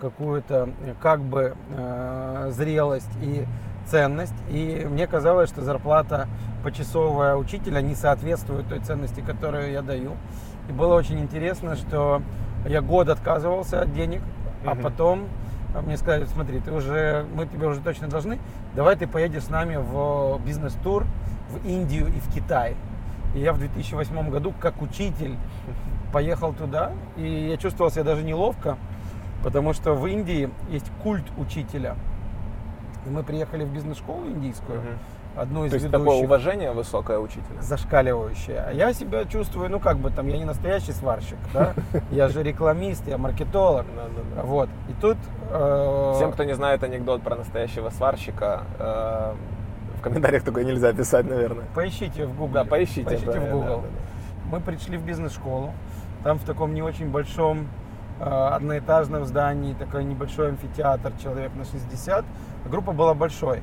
какую-то 0.00 0.70
как 1.00 1.20
бы 1.20 1.54
э, 1.76 2.50
зрелость 2.50 3.10
и 3.22 3.46
ценность. 3.86 4.34
И 4.50 4.86
мне 4.90 5.06
казалось, 5.06 5.48
что 5.48 5.62
зарплата 5.62 6.28
почасовая 6.62 7.36
учителя 7.36 7.80
не 7.80 7.94
соответствует 7.94 8.68
той 8.68 8.80
ценности, 8.80 9.20
которую 9.20 9.70
я 9.70 9.82
даю. 9.82 10.16
И 10.68 10.72
было 10.72 10.94
очень 10.94 11.20
интересно, 11.20 11.76
что 11.76 12.22
я 12.66 12.80
год 12.80 13.08
отказывался 13.08 13.82
от 13.82 13.92
денег, 13.92 14.22
а 14.64 14.74
потом 14.74 15.28
мне 15.80 15.96
сказали, 15.96 16.26
смотри, 16.26 16.60
ты 16.60 16.70
уже, 16.70 17.26
мы 17.34 17.46
тебе 17.46 17.66
уже 17.66 17.80
точно 17.80 18.08
должны, 18.08 18.38
давай 18.74 18.96
ты 18.96 19.06
поедешь 19.06 19.44
с 19.44 19.48
нами 19.50 19.76
в 19.76 20.38
бизнес-тур 20.44 21.06
в 21.50 21.66
Индию 21.66 22.08
и 22.08 22.20
в 22.20 22.32
Китай. 22.32 22.76
И 23.34 23.40
я 23.40 23.52
в 23.52 23.58
2008 23.58 24.30
году 24.30 24.52
как 24.60 24.82
учитель 24.82 25.36
поехал 26.12 26.52
туда, 26.52 26.92
и 27.16 27.48
я 27.50 27.56
чувствовал 27.56 27.90
себя 27.90 28.04
даже 28.04 28.22
неловко, 28.22 28.76
потому 29.42 29.72
что 29.72 29.94
в 29.94 30.06
Индии 30.06 30.50
есть 30.70 30.86
культ 31.02 31.24
учителя. 31.38 31.96
И 33.06 33.10
мы 33.10 33.22
приехали 33.24 33.64
в 33.64 33.72
бизнес-школу 33.72 34.26
индийскую, 34.28 34.80
одну 35.34 35.64
из 35.64 35.70
То 35.70 35.76
есть 35.76 35.86
ведущих, 35.86 36.04
такое 36.06 36.24
уважение 36.24 36.70
высокое 36.72 37.18
учителя. 37.18 37.60
зашкаливающее. 37.60 38.60
А 38.68 38.72
я 38.72 38.92
себя 38.92 39.24
чувствую, 39.24 39.70
ну 39.70 39.80
как 39.80 39.96
бы 39.98 40.10
там, 40.10 40.28
я 40.28 40.36
не 40.38 40.44
настоящий 40.44 40.92
сварщик, 40.92 41.38
да? 41.52 41.72
Я 42.12 42.28
же 42.28 42.42
рекламист, 42.42 43.08
я 43.08 43.16
маркетолог. 43.18 43.86
Вот. 44.44 44.68
И 44.88 44.92
тут... 45.00 45.16
э, 45.50 46.12
Всем, 46.16 46.32
кто 46.32 46.44
не 46.44 46.54
знает 46.54 46.84
анекдот 46.84 47.22
про 47.22 47.34
настоящего 47.34 47.88
сварщика, 47.90 48.62
э, 48.78 49.34
в 49.98 50.02
комментариях 50.02 50.42
такое 50.44 50.64
нельзя 50.64 50.92
писать, 50.92 51.26
наверное. 51.28 51.64
Поищите 51.74 52.26
в 52.26 52.36
Google. 52.36 52.52
Да, 52.54 52.64
поищите, 52.64 53.04
Поищите 53.04 53.32
да, 53.32 53.40
в 53.40 53.44
да, 53.44 53.50
Google. 53.50 53.66
да, 53.66 53.76
да. 53.76 54.48
Мы 54.50 54.60
пришли 54.60 54.96
в 54.98 55.02
бизнес-школу. 55.04 55.72
Там 56.24 56.38
в 56.38 56.44
таком 56.44 56.72
не 56.72 56.82
очень 56.82 57.08
большом 57.08 57.66
э, 58.20 58.24
одноэтажном 58.24 59.24
здании, 59.24 59.74
такой 59.74 60.04
небольшой 60.04 60.50
амфитеатр, 60.50 61.12
человек 61.22 61.52
на 61.56 61.64
60. 61.64 62.24
Группа 62.66 62.92
была 62.92 63.14
большой. 63.14 63.62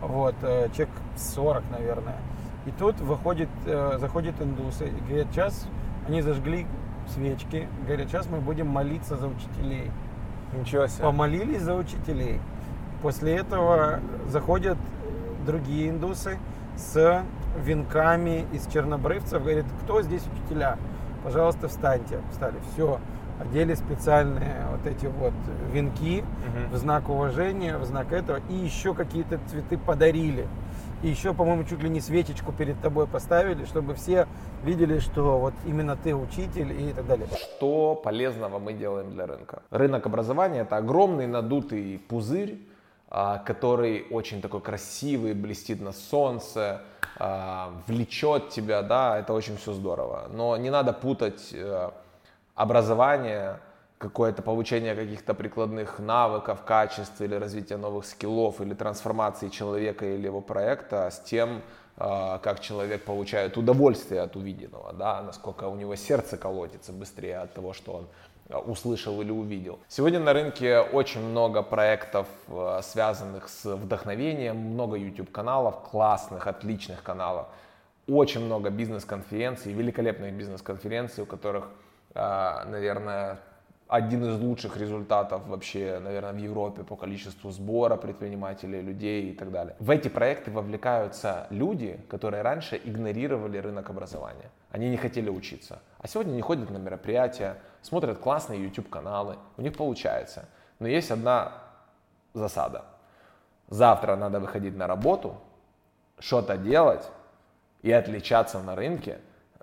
Вот, 0.00 0.34
э, 0.42 0.68
человек 0.74 0.94
40, 1.16 1.62
наверное. 1.70 2.16
И 2.64 2.70
тут 2.70 2.98
выходит, 3.00 3.50
э, 3.66 3.98
заходят 4.00 4.40
индусы 4.40 4.88
и 4.88 5.08
говорят, 5.08 5.28
сейчас 5.30 5.66
они 6.08 6.22
зажгли 6.22 6.66
свечки, 7.08 7.68
говорят, 7.86 8.08
сейчас 8.08 8.26
мы 8.28 8.38
будем 8.40 8.68
молиться 8.68 9.16
за 9.16 9.28
учителей. 9.28 9.90
Ничего 10.58 10.86
себе. 10.86 11.04
Помолились 11.04 11.62
за 11.62 11.74
учителей. 11.74 12.40
После 13.02 13.36
этого 13.36 14.00
заходят 14.28 14.78
другие 15.46 15.90
индусы 15.90 16.38
с 16.76 17.22
венками 17.62 18.46
из 18.52 18.66
чернобрывцев. 18.66 19.42
Говорит, 19.42 19.66
кто 19.82 20.02
здесь 20.02 20.22
учителя? 20.26 20.76
Пожалуйста, 21.24 21.68
встаньте. 21.68 22.20
Встали. 22.30 22.56
Все. 22.72 22.98
Одели 23.40 23.74
специальные 23.74 24.66
вот 24.70 24.86
эти 24.86 25.06
вот 25.06 25.32
венки 25.72 26.22
в 26.70 26.76
знак 26.76 27.08
уважения, 27.08 27.78
в 27.78 27.84
знак 27.84 28.12
этого. 28.12 28.40
И 28.50 28.54
еще 28.54 28.94
какие-то 28.94 29.40
цветы 29.50 29.78
подарили. 29.78 30.46
И 31.02 31.08
еще, 31.08 31.32
по-моему, 31.32 31.64
чуть 31.64 31.82
ли 31.82 31.88
не 31.88 32.00
свечечку 32.00 32.52
перед 32.52 32.78
тобой 32.82 33.06
поставили, 33.06 33.64
чтобы 33.64 33.94
все 33.94 34.26
видели, 34.62 34.98
что 34.98 35.38
вот 35.38 35.54
именно 35.64 35.96
ты 35.96 36.14
учитель 36.14 36.72
и 36.72 36.92
так 36.92 37.06
далее. 37.06 37.26
Что 37.34 37.94
полезного 37.94 38.58
мы 38.58 38.74
делаем 38.74 39.10
для 39.10 39.26
рынка? 39.26 39.62
Рынок 39.70 40.04
образования 40.04 40.60
это 40.60 40.76
огромный 40.76 41.26
надутый 41.26 42.02
пузырь, 42.06 42.58
а, 43.08 43.38
который 43.38 44.06
очень 44.10 44.42
такой 44.42 44.60
красивый, 44.60 45.32
блестит 45.32 45.80
на 45.80 45.92
солнце, 45.92 46.82
влечет 47.86 48.48
тебя, 48.48 48.82
да, 48.82 49.18
это 49.18 49.32
очень 49.34 49.56
все 49.56 49.72
здорово. 49.72 50.28
Но 50.32 50.56
не 50.56 50.70
надо 50.70 50.92
путать 50.92 51.50
э, 51.52 51.90
образование, 52.54 53.60
какое-то 54.00 54.40
получение 54.40 54.94
каких-то 54.94 55.34
прикладных 55.34 55.98
навыков, 55.98 56.62
качеств 56.64 57.20
или 57.20 57.34
развитие 57.34 57.76
новых 57.76 58.06
скиллов 58.06 58.62
или 58.62 58.72
трансформации 58.72 59.50
человека 59.50 60.06
или 60.06 60.24
его 60.24 60.40
проекта 60.40 61.10
с 61.10 61.20
тем, 61.20 61.60
а, 61.98 62.38
как 62.38 62.60
человек 62.60 63.04
получает 63.04 63.58
удовольствие 63.58 64.22
от 64.22 64.36
увиденного, 64.36 64.94
да, 64.94 65.20
насколько 65.20 65.64
у 65.64 65.76
него 65.76 65.96
сердце 65.96 66.38
колотится 66.38 66.92
быстрее 66.92 67.40
от 67.40 67.52
того, 67.52 67.74
что 67.74 67.92
он 67.92 68.04
а, 68.04 68.29
услышал 68.58 69.20
или 69.20 69.30
увидел. 69.30 69.78
Сегодня 69.88 70.20
на 70.20 70.32
рынке 70.32 70.80
очень 70.80 71.22
много 71.22 71.62
проектов, 71.62 72.26
а, 72.48 72.80
связанных 72.82 73.48
с 73.48 73.64
вдохновением, 73.64 74.56
много 74.56 74.96
YouTube-каналов, 74.96 75.82
классных, 75.90 76.46
отличных 76.46 77.02
каналов, 77.02 77.46
очень 78.08 78.44
много 78.44 78.70
бизнес-конференций, 78.70 79.72
великолепных 79.72 80.32
бизнес-конференций, 80.32 81.22
у 81.22 81.26
которых, 81.26 81.68
а, 82.14 82.64
наверное, 82.66 83.38
один 83.90 84.24
из 84.24 84.40
лучших 84.40 84.76
результатов 84.76 85.48
вообще, 85.48 85.98
наверное, 85.98 86.32
в 86.32 86.36
Европе 86.36 86.84
по 86.84 86.94
количеству 86.94 87.50
сбора 87.50 87.96
предпринимателей, 87.96 88.82
людей 88.82 89.32
и 89.32 89.34
так 89.34 89.50
далее. 89.50 89.74
В 89.80 89.90
эти 89.90 90.06
проекты 90.06 90.52
вовлекаются 90.52 91.48
люди, 91.50 92.00
которые 92.08 92.42
раньше 92.42 92.80
игнорировали 92.82 93.58
рынок 93.58 93.90
образования. 93.90 94.52
Они 94.70 94.88
не 94.90 94.96
хотели 94.96 95.28
учиться. 95.28 95.80
А 95.98 96.06
сегодня 96.06 96.30
они 96.30 96.40
ходят 96.40 96.70
на 96.70 96.76
мероприятия, 96.76 97.56
смотрят 97.82 98.18
классные 98.18 98.62
YouTube-каналы, 98.62 99.38
у 99.56 99.62
них 99.62 99.76
получается. 99.76 100.48
Но 100.78 100.86
есть 100.86 101.10
одна 101.10 101.52
засада. 102.32 102.84
Завтра 103.70 104.14
надо 104.14 104.38
выходить 104.38 104.76
на 104.76 104.86
работу, 104.86 105.36
что-то 106.20 106.56
делать 106.56 107.10
и 107.82 107.90
отличаться 107.90 108.60
на 108.60 108.76
рынке, 108.76 109.18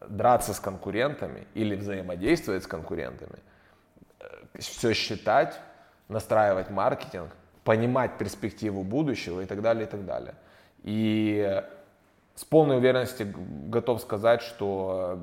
драться 0.06 0.54
с 0.54 0.60
конкурентами 0.60 1.48
или 1.54 1.78
взаимодействовать 1.78 2.64
с 2.64 2.68
конкурентами– 2.68 3.40
все 4.60 4.94
считать, 4.94 5.60
настраивать 6.10 6.70
маркетинг, 6.70 7.32
понимать 7.64 8.18
перспективу 8.18 8.84
будущего 8.84 9.42
и 9.42 9.46
так 9.46 9.62
далее, 9.62 9.86
и 9.86 9.90
так 9.90 10.06
далее. 10.06 10.36
И 10.84 11.64
с 12.36 12.46
полной 12.46 12.78
уверенностью 12.78 13.34
готов 13.70 14.02
сказать, 14.02 14.42
что 14.42 15.20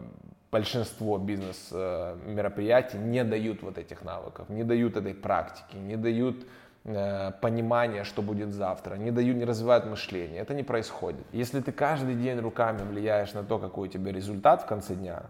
большинство 0.50 1.18
бизнес-мероприятий 1.18 2.98
не 2.98 3.24
дают 3.24 3.62
вот 3.62 3.78
этих 3.78 4.04
навыков, 4.04 4.48
не 4.48 4.62
дают 4.62 4.96
этой 4.96 5.14
практики, 5.14 5.76
не 5.76 5.96
дают 5.96 6.46
э, 6.84 7.32
понимания, 7.40 8.04
что 8.04 8.22
будет 8.22 8.52
завтра, 8.52 8.96
не 8.96 9.10
дают, 9.10 9.37
не 9.37 9.44
развивают 9.44 9.87
мышление. 9.87 10.40
Это 10.40 10.54
не 10.54 10.62
происходит. 10.62 11.26
Если 11.32 11.60
ты 11.60 11.72
каждый 11.72 12.14
день 12.14 12.38
руками 12.40 12.82
влияешь 12.82 13.32
на 13.32 13.42
то, 13.42 13.58
какой 13.58 13.88
у 13.88 13.90
тебя 13.90 14.12
результат 14.12 14.62
в 14.62 14.66
конце 14.66 14.94
дня, 14.94 15.22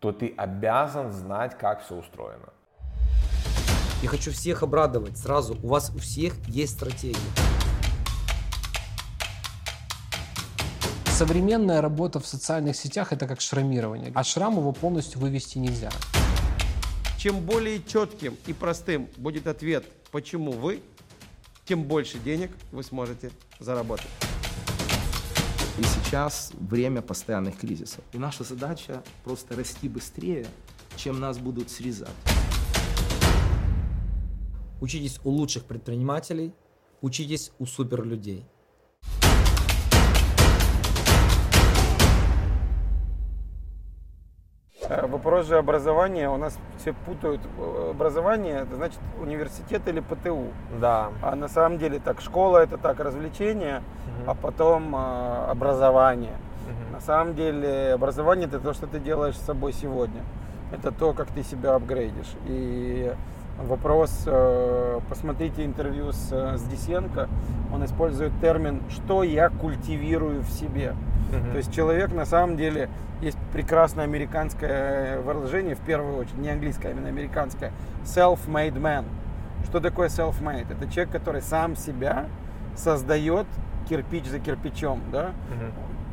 то 0.00 0.12
ты 0.12 0.34
обязан 0.36 1.12
знать, 1.12 1.58
как 1.58 1.82
все 1.82 1.94
устроено. 1.94 2.48
Я 4.00 4.08
хочу 4.08 4.30
всех 4.30 4.62
обрадовать 4.62 5.18
сразу. 5.18 5.58
У 5.60 5.68
вас 5.68 5.90
у 5.92 5.98
всех 5.98 6.32
есть 6.46 6.74
стратегия. 6.74 7.18
Современная 11.06 11.80
работа 11.80 12.20
в 12.20 12.26
социальных 12.26 12.76
сетях 12.76 13.12
это 13.12 13.26
как 13.26 13.40
шрамирование. 13.40 14.12
А 14.14 14.22
шрам 14.22 14.56
его 14.56 14.70
полностью 14.70 15.20
вывести 15.20 15.58
нельзя. 15.58 15.90
Чем 17.18 17.40
более 17.40 17.82
четким 17.82 18.36
и 18.46 18.52
простым 18.52 19.08
будет 19.16 19.48
ответ, 19.48 19.84
почему 20.12 20.52
вы, 20.52 20.80
тем 21.64 21.82
больше 21.82 22.20
денег 22.20 22.52
вы 22.70 22.84
сможете 22.84 23.32
заработать. 23.58 24.06
И 25.76 25.82
сейчас 25.82 26.52
время 26.60 27.02
постоянных 27.02 27.58
кризисов. 27.58 28.04
И 28.12 28.18
наша 28.18 28.44
задача 28.44 29.02
просто 29.24 29.56
расти 29.56 29.88
быстрее, 29.88 30.46
чем 30.96 31.18
нас 31.18 31.38
будут 31.38 31.68
срезать. 31.68 32.27
Учитесь 34.80 35.18
у 35.24 35.30
лучших 35.30 35.64
предпринимателей, 35.64 36.52
учитесь 37.02 37.50
у 37.58 37.66
суперлюдей. 37.66 38.46
Э, 44.88 45.06
Вопрос 45.06 45.46
же 45.46 45.58
образования. 45.58 46.30
У 46.30 46.36
нас 46.36 46.56
все 46.78 46.92
путают 46.92 47.40
э, 47.58 47.90
образование, 47.90 48.60
это 48.60 48.76
значит 48.76 49.00
университет 49.20 49.82
или 49.88 49.98
ПТУ. 49.98 50.52
Да. 50.80 51.10
А 51.22 51.34
на 51.34 51.48
самом 51.48 51.78
деле 51.78 51.98
так, 51.98 52.20
школа 52.20 52.58
это 52.58 52.78
так, 52.78 53.00
развлечение, 53.00 53.82
а 54.26 54.34
потом 54.34 54.94
э, 54.94 55.50
образование. 55.50 56.36
На 56.92 57.00
самом 57.00 57.34
деле 57.34 57.94
образование 57.94 58.46
это 58.46 58.60
то, 58.60 58.72
что 58.74 58.86
ты 58.86 59.00
делаешь 59.00 59.36
с 59.36 59.44
собой 59.44 59.72
сегодня. 59.72 60.22
Это 60.70 60.92
то, 60.92 61.14
как 61.14 61.28
ты 61.28 61.42
себя 61.42 61.74
апгрейдишь. 61.74 62.34
И 62.46 63.12
вопрос, 63.66 64.22
э, 64.26 65.00
посмотрите 65.08 65.64
интервью 65.64 66.12
с, 66.12 66.28
э, 66.32 66.56
с 66.56 66.62
Дисенко, 66.62 67.28
он 67.72 67.84
использует 67.84 68.32
термин 68.40 68.82
«что 68.88 69.22
я 69.22 69.48
культивирую 69.50 70.42
в 70.42 70.50
себе». 70.50 70.94
То 71.52 71.58
есть 71.58 71.74
человек 71.74 72.12
на 72.12 72.24
самом 72.24 72.56
деле, 72.56 72.88
есть 73.20 73.36
прекрасное 73.52 74.04
американское 74.04 75.20
выражение, 75.20 75.74
в 75.74 75.80
первую 75.80 76.16
очередь, 76.16 76.38
не 76.38 76.48
английское, 76.48 76.88
а 76.88 76.90
именно 76.92 77.08
американское, 77.08 77.72
self-made 78.04 78.80
man. 78.80 79.04
Что 79.64 79.80
такое 79.80 80.08
self-made? 80.08 80.72
Это 80.72 80.90
человек, 80.90 81.12
который 81.12 81.42
сам 81.42 81.76
себя 81.76 82.26
создает 82.76 83.46
кирпич 83.88 84.24
за 84.26 84.38
кирпичом, 84.38 85.00
да? 85.12 85.32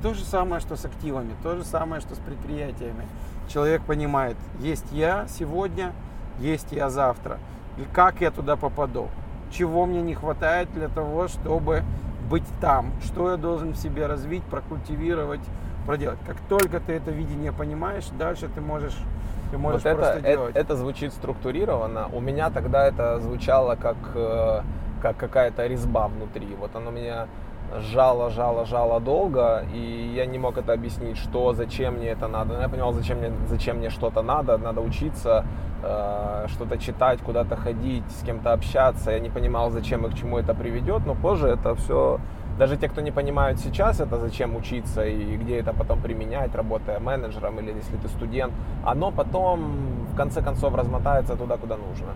То 0.01 0.13
же 0.13 0.25
самое, 0.25 0.59
что 0.59 0.75
с 0.75 0.83
активами, 0.83 1.31
то 1.43 1.55
же 1.55 1.63
самое, 1.63 2.01
что 2.01 2.15
с 2.15 2.19
предприятиями. 2.19 3.05
Человек 3.47 3.83
понимает, 3.83 4.35
есть 4.59 4.91
я 4.91 5.27
сегодня, 5.29 5.93
есть 6.39 6.71
я 6.71 6.89
завтра. 6.89 7.37
Как 7.93 8.21
я 8.21 8.31
туда 8.31 8.55
попаду? 8.55 9.09
Чего 9.51 9.85
мне 9.85 10.01
не 10.01 10.15
хватает 10.15 10.71
для 10.73 10.87
того, 10.87 11.27
чтобы 11.27 11.83
быть 12.29 12.45
там? 12.61 12.91
Что 13.03 13.31
я 13.31 13.37
должен 13.37 13.73
в 13.73 13.77
себе 13.77 14.07
развить, 14.07 14.43
прокультивировать, 14.43 15.41
проделать? 15.85 16.19
Как 16.25 16.37
только 16.49 16.79
ты 16.79 16.93
это 16.93 17.11
видение 17.11 17.51
понимаешь, 17.51 18.05
дальше 18.17 18.49
ты 18.53 18.61
можешь, 18.61 18.97
ты 19.51 19.57
можешь 19.57 19.83
вот 19.83 19.89
это, 19.89 19.97
просто 19.97 20.17
это, 20.19 20.27
делать. 20.27 20.55
это 20.55 20.75
звучит 20.75 21.13
структурированно. 21.13 22.09
У 22.13 22.19
меня 22.19 22.49
тогда 22.49 22.87
это 22.87 23.19
звучало 23.19 23.75
как, 23.75 23.97
э, 24.15 24.61
как 25.01 25.17
какая-то 25.17 25.67
резьба 25.67 26.07
внутри. 26.07 26.55
Вот 26.59 26.75
оно 26.75 26.91
меня 26.91 27.27
жало, 27.79 28.29
жало, 28.29 28.65
жало 28.65 28.99
долго, 28.99 29.65
и 29.73 30.13
я 30.15 30.25
не 30.25 30.37
мог 30.37 30.57
это 30.57 30.73
объяснить, 30.73 31.17
что, 31.17 31.53
зачем 31.53 31.95
мне 31.95 32.09
это 32.09 32.27
надо. 32.27 32.59
Я 32.61 32.69
понимал, 32.69 32.93
зачем 32.93 33.19
мне, 33.19 33.31
зачем 33.47 33.77
мне 33.77 33.89
что-то 33.89 34.21
надо, 34.21 34.57
надо 34.57 34.81
учиться, 34.81 35.45
э, 35.83 36.47
что-то 36.49 36.77
читать, 36.77 37.19
куда-то 37.21 37.55
ходить, 37.55 38.09
с 38.11 38.23
кем-то 38.23 38.53
общаться. 38.53 39.11
Я 39.11 39.19
не 39.19 39.29
понимал, 39.29 39.71
зачем 39.71 40.05
и 40.05 40.09
к 40.09 40.15
чему 40.15 40.37
это 40.37 40.53
приведет, 40.53 41.05
но 41.05 41.15
позже 41.15 41.47
это 41.47 41.75
все, 41.75 42.19
даже 42.57 42.77
те, 42.77 42.87
кто 42.87 43.01
не 43.01 43.11
понимают 43.11 43.59
сейчас 43.59 43.99
это, 43.99 44.17
зачем 44.17 44.55
учиться 44.55 45.05
и 45.05 45.37
где 45.37 45.59
это 45.59 45.73
потом 45.73 46.01
применять, 46.01 46.55
работая 46.55 46.99
менеджером 46.99 47.59
или 47.59 47.73
если 47.73 47.97
ты 47.97 48.07
студент, 48.07 48.53
оно 48.85 49.11
потом 49.11 50.05
в 50.13 50.15
конце 50.15 50.41
концов 50.41 50.75
размотается 50.75 51.35
туда, 51.35 51.57
куда 51.57 51.75
нужно 51.77 52.13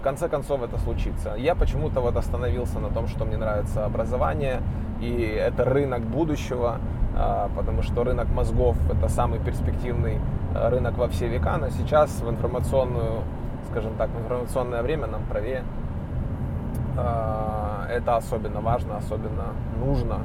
в 0.00 0.02
конце 0.02 0.30
концов 0.30 0.62
это 0.62 0.78
случится. 0.78 1.34
Я 1.36 1.54
почему-то 1.54 2.00
вот 2.00 2.16
остановился 2.16 2.78
на 2.78 2.88
том, 2.88 3.06
что 3.06 3.26
мне 3.26 3.36
нравится 3.36 3.84
образование, 3.84 4.62
и 4.98 5.12
это 5.12 5.64
рынок 5.66 6.00
будущего, 6.00 6.78
а, 7.14 7.50
потому 7.54 7.82
что 7.82 8.02
рынок 8.02 8.28
мозгов 8.30 8.78
это 8.90 9.08
самый 9.08 9.40
перспективный 9.40 10.18
а, 10.54 10.70
рынок 10.70 10.96
во 10.96 11.08
все 11.08 11.28
века, 11.28 11.58
но 11.58 11.68
сейчас 11.68 12.18
в 12.22 12.30
информационную, 12.30 13.20
скажем 13.70 13.94
так, 13.96 14.08
в 14.08 14.18
информационное 14.18 14.82
время 14.82 15.06
нам 15.06 15.22
правее 15.26 15.64
а, 16.96 17.86
это 17.90 18.16
особенно 18.16 18.62
важно, 18.62 18.96
особенно 18.96 19.52
нужно. 19.84 20.20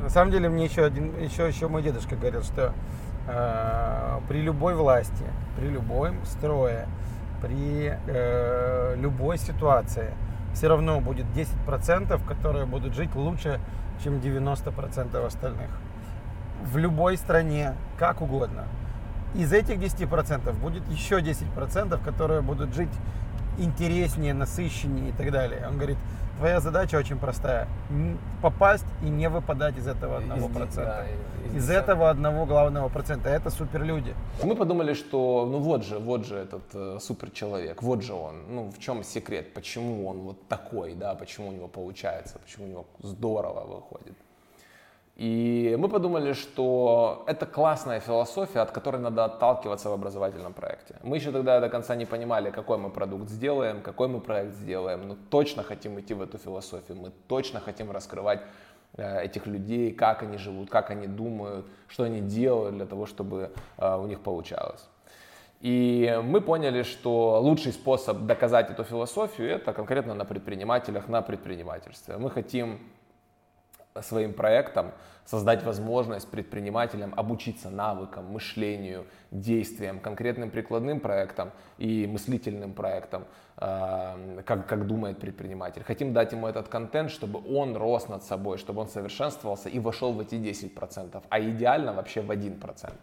На 0.00 0.10
самом 0.10 0.30
деле 0.30 0.48
мне 0.48 0.66
еще 0.66 0.84
один, 0.84 1.12
еще, 1.20 1.48
еще 1.48 1.66
мой 1.66 1.82
дедушка 1.82 2.14
говорил, 2.14 2.42
что 2.42 2.72
э, 3.28 4.18
при 4.28 4.42
любой 4.42 4.74
власти, 4.74 5.24
при 5.56 5.68
любом 5.68 6.24
строе, 6.24 6.86
при 7.42 7.98
э, 8.06 8.96
любой 8.98 9.36
ситуации 9.36 10.14
все 10.54 10.68
равно 10.68 11.00
будет 11.00 11.26
10%, 11.34 12.26
которые 12.26 12.66
будут 12.66 12.94
жить 12.94 13.14
лучше, 13.14 13.60
чем 14.02 14.18
90% 14.18 15.26
остальных. 15.26 15.68
В 16.62 16.76
любой 16.76 17.16
стране, 17.16 17.74
как 17.98 18.22
угодно. 18.22 18.64
Из 19.34 19.52
этих 19.52 19.78
10% 19.78 20.52
будет 20.60 20.86
еще 20.88 21.20
10%, 21.20 22.02
которые 22.04 22.42
будут 22.42 22.74
жить 22.74 22.92
интереснее, 23.58 24.34
насыщеннее 24.34 25.10
и 25.10 25.12
так 25.12 25.30
далее. 25.32 25.66
Он 25.68 25.76
говорит, 25.76 25.98
твоя 26.42 26.60
задача 26.60 26.96
очень 26.96 27.18
простая. 27.18 27.68
Попасть 28.42 28.84
и 29.04 29.08
не 29.08 29.28
выпадать 29.28 29.78
из 29.78 29.86
этого 29.86 30.16
одного 30.16 30.48
Из- 30.48 30.52
процента. 30.52 31.06
да, 31.44 31.56
из 31.56 31.64
Из 31.64 31.70
этого 31.70 32.10
одного 32.10 32.46
главного 32.46 32.88
процента. 32.88 33.28
Это 33.28 33.50
суперлюди. 33.50 34.14
Мы 34.42 34.56
подумали, 34.56 34.94
что 34.94 35.46
ну 35.46 35.58
вот 35.58 35.84
же, 35.84 36.00
вот 36.00 36.26
же 36.26 36.34
этот 36.36 36.62
э, 36.74 36.98
суперчеловек, 37.00 37.82
вот 37.82 38.02
же 38.02 38.14
он. 38.14 38.34
Ну 38.48 38.70
в 38.72 38.78
чем 38.80 39.04
секрет, 39.04 39.54
почему 39.54 40.08
он 40.08 40.18
вот 40.18 40.48
такой, 40.48 40.94
да, 40.94 41.14
почему 41.14 41.48
у 41.48 41.52
него 41.52 41.68
получается, 41.68 42.40
почему 42.44 42.66
у 42.66 42.68
него 42.68 42.86
здорово 43.02 43.60
выходит. 43.60 44.16
И 45.22 45.76
мы 45.78 45.88
подумали, 45.88 46.32
что 46.32 47.22
это 47.28 47.46
классная 47.46 48.00
философия, 48.00 48.58
от 48.58 48.72
которой 48.72 48.96
надо 48.96 49.24
отталкиваться 49.24 49.88
в 49.88 49.92
образовательном 49.92 50.52
проекте. 50.52 50.96
Мы 51.04 51.16
еще 51.16 51.30
тогда 51.30 51.60
до 51.60 51.68
конца 51.68 51.94
не 51.94 52.06
понимали, 52.06 52.50
какой 52.50 52.76
мы 52.76 52.90
продукт 52.90 53.28
сделаем, 53.28 53.82
какой 53.82 54.08
мы 54.08 54.20
проект 54.20 54.54
сделаем, 54.54 55.06
но 55.06 55.16
точно 55.30 55.62
хотим 55.62 56.00
идти 56.00 56.14
в 56.14 56.22
эту 56.22 56.38
философию, 56.38 56.98
мы 56.98 57.12
точно 57.28 57.60
хотим 57.60 57.92
раскрывать 57.92 58.40
э, 58.96 59.22
этих 59.22 59.46
людей, 59.46 59.92
как 59.92 60.24
они 60.24 60.38
живут, 60.38 60.70
как 60.70 60.90
они 60.90 61.06
думают, 61.06 61.66
что 61.86 62.02
они 62.02 62.20
делают 62.20 62.74
для 62.74 62.86
того, 62.86 63.06
чтобы 63.06 63.52
э, 63.78 63.96
у 63.96 64.06
них 64.06 64.22
получалось. 64.22 64.88
И 65.60 66.20
мы 66.24 66.40
поняли, 66.40 66.82
что 66.82 67.40
лучший 67.40 67.72
способ 67.72 68.26
доказать 68.26 68.70
эту 68.70 68.82
философию 68.82 69.50
это 69.50 69.72
конкретно 69.72 70.14
на 70.14 70.24
предпринимателях, 70.24 71.08
на 71.08 71.22
предпринимательстве. 71.22 72.16
Мы 72.16 72.28
хотим 72.28 72.80
своим 74.00 74.32
проектом 74.32 74.92
создать 75.24 75.62
возможность 75.62 76.28
предпринимателям 76.28 77.14
обучиться 77.16 77.70
навыкам, 77.70 78.26
мышлению, 78.26 79.06
действиям, 79.30 80.00
конкретным 80.00 80.50
прикладным 80.50 81.00
проектам 81.00 81.50
и 81.78 82.06
мыслительным 82.06 82.72
проектам, 82.72 83.24
э, 83.58 84.42
как, 84.44 84.66
как 84.66 84.86
думает 84.86 85.18
предприниматель. 85.18 85.84
Хотим 85.84 86.12
дать 86.12 86.32
ему 86.32 86.46
этот 86.48 86.68
контент, 86.68 87.10
чтобы 87.10 87.40
он 87.56 87.76
рос 87.76 88.08
над 88.08 88.24
собой, 88.24 88.58
чтобы 88.58 88.80
он 88.80 88.88
совершенствовался 88.88 89.68
и 89.68 89.78
вошел 89.78 90.12
в 90.12 90.20
эти 90.20 90.34
10%, 90.34 91.22
а 91.28 91.40
идеально 91.40 91.92
вообще 91.92 92.20
в 92.20 92.30
1%. 92.30 92.58
Потому 92.58 92.94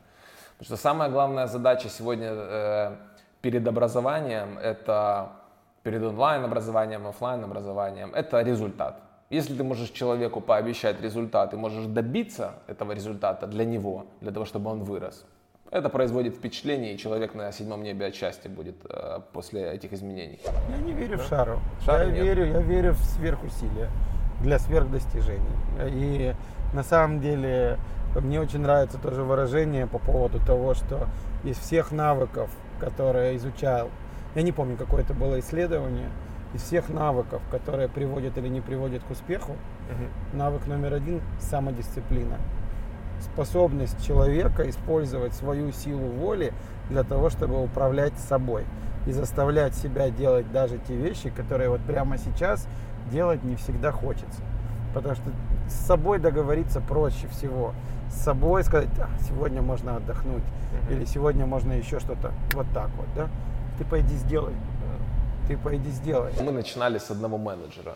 что 0.62 0.76
самая 0.76 1.10
главная 1.10 1.48
задача 1.48 1.88
сегодня 1.88 2.32
э, 2.32 2.96
перед 3.42 3.66
образованием, 3.66 4.58
это 4.58 5.32
перед 5.84 6.04
онлайн-образованием, 6.04 7.08
офлайн-образованием, 7.08 8.14
это 8.14 8.42
результат. 8.42 9.09
Если 9.30 9.54
ты 9.54 9.64
можешь 9.64 9.92
человеку 9.92 10.42
пообещать 10.42 11.00
результат 11.02 11.54
и 11.54 11.56
можешь 11.56 11.86
добиться 11.86 12.56
этого 12.66 12.94
результата 12.94 13.46
для 13.46 13.64
него, 13.64 14.08
для 14.22 14.32
того, 14.32 14.46
чтобы 14.46 14.72
он 14.72 14.84
вырос, 14.84 15.24
это 15.70 15.90
производит 15.90 16.34
впечатление, 16.34 16.96
и 16.96 16.98
человек 16.98 17.36
на 17.36 17.52
седьмом 17.52 17.84
небе 17.84 18.08
от 18.08 18.16
счастья 18.16 18.50
будет 18.50 18.78
э, 18.90 19.20
после 19.32 19.72
этих 19.74 19.94
изменений. 19.94 20.40
Я 20.70 20.78
не 20.78 20.94
верю 20.94 21.20
в 21.20 21.28
шару. 21.28 21.60
Шара 21.86 22.08
я 22.08 22.12
нет. 22.12 22.24
верю, 22.24 22.46
я 22.46 22.60
верю 22.60 22.94
в 22.94 22.98
сверхусилия 22.98 23.92
для 24.42 24.58
сверхдостижений. 24.58 25.46
И 25.86 26.34
на 26.74 26.82
самом 26.82 27.22
деле 27.22 27.78
мне 28.16 28.42
очень 28.42 28.62
нравится 28.62 28.98
тоже 28.98 29.22
выражение 29.22 29.86
по 29.86 30.00
поводу 30.00 30.44
того, 30.44 30.74
что 30.74 31.08
из 31.44 31.56
всех 31.60 31.92
навыков, 31.92 32.50
которые 32.80 33.34
я 33.34 33.38
изучал, 33.38 33.90
я 34.34 34.42
не 34.42 34.52
помню, 34.52 34.76
какое 34.76 35.04
это 35.04 35.14
было 35.14 35.40
исследование, 35.40 36.10
из 36.54 36.64
всех 36.64 36.90
навыков, 36.90 37.42
которые 37.52 37.88
приводят 37.88 38.38
или 38.38 38.48
не 38.48 38.62
приводят 38.62 39.04
к 39.04 39.12
успеху, 39.12 39.56
навык 40.34 40.66
номер 40.68 40.94
один– 40.94 41.22
самодисциплина. 41.40 42.38
Способность 43.22 44.06
человека 44.06 44.70
использовать 44.70 45.34
свою 45.34 45.72
силу 45.72 46.08
воли 46.08 46.54
для 46.90 47.04
того, 47.04 47.30
чтобы 47.30 47.62
управлять 47.62 48.18
собой 48.18 48.64
и 49.06 49.12
заставлять 49.12 49.76
себя 49.76 50.10
делать 50.10 50.52
даже 50.52 50.78
те 50.88 50.96
вещи, 50.96 51.30
которые 51.30 51.70
вот 51.70 51.82
прямо 51.82 52.18
сейчас 52.18 52.68
делать 53.12 53.44
не 53.44 53.56
всегда 53.56 53.92
хочется. 53.92 54.42
Потому 54.94 55.16
что 55.16 55.24
с 55.68 55.74
собой 55.86 56.20
договориться 56.20 56.82
проще 56.82 57.28
всего. 57.28 57.74
С 58.10 58.22
собой 58.24 58.64
сказать, 58.64 58.90
«А, 59.00 59.10
сегодня 59.24 59.62
можно 59.62 59.98
отдохнуть, 59.98 60.44
или 60.90 61.06
сегодня 61.06 61.46
можно 61.46 61.74
еще 61.74 62.00
что-то 62.00 62.32
вот 62.54 62.66
так 62.74 62.90
вот, 62.98 63.08
да? 63.16 63.28
Ты 63.78 63.86
пойди 63.86 64.16
сделай. 64.16 64.54
Ты 65.50 65.58
пойди 65.58 65.90
сделай. 65.90 66.32
Мы 66.44 66.52
начинали 66.52 67.00
с 67.00 67.10
одного 67.10 67.40
менеджера. 67.40 67.96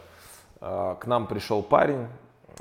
Э, 0.60 0.96
К 1.00 1.06
нам 1.06 1.28
пришел 1.28 1.62
парень, 1.62 2.08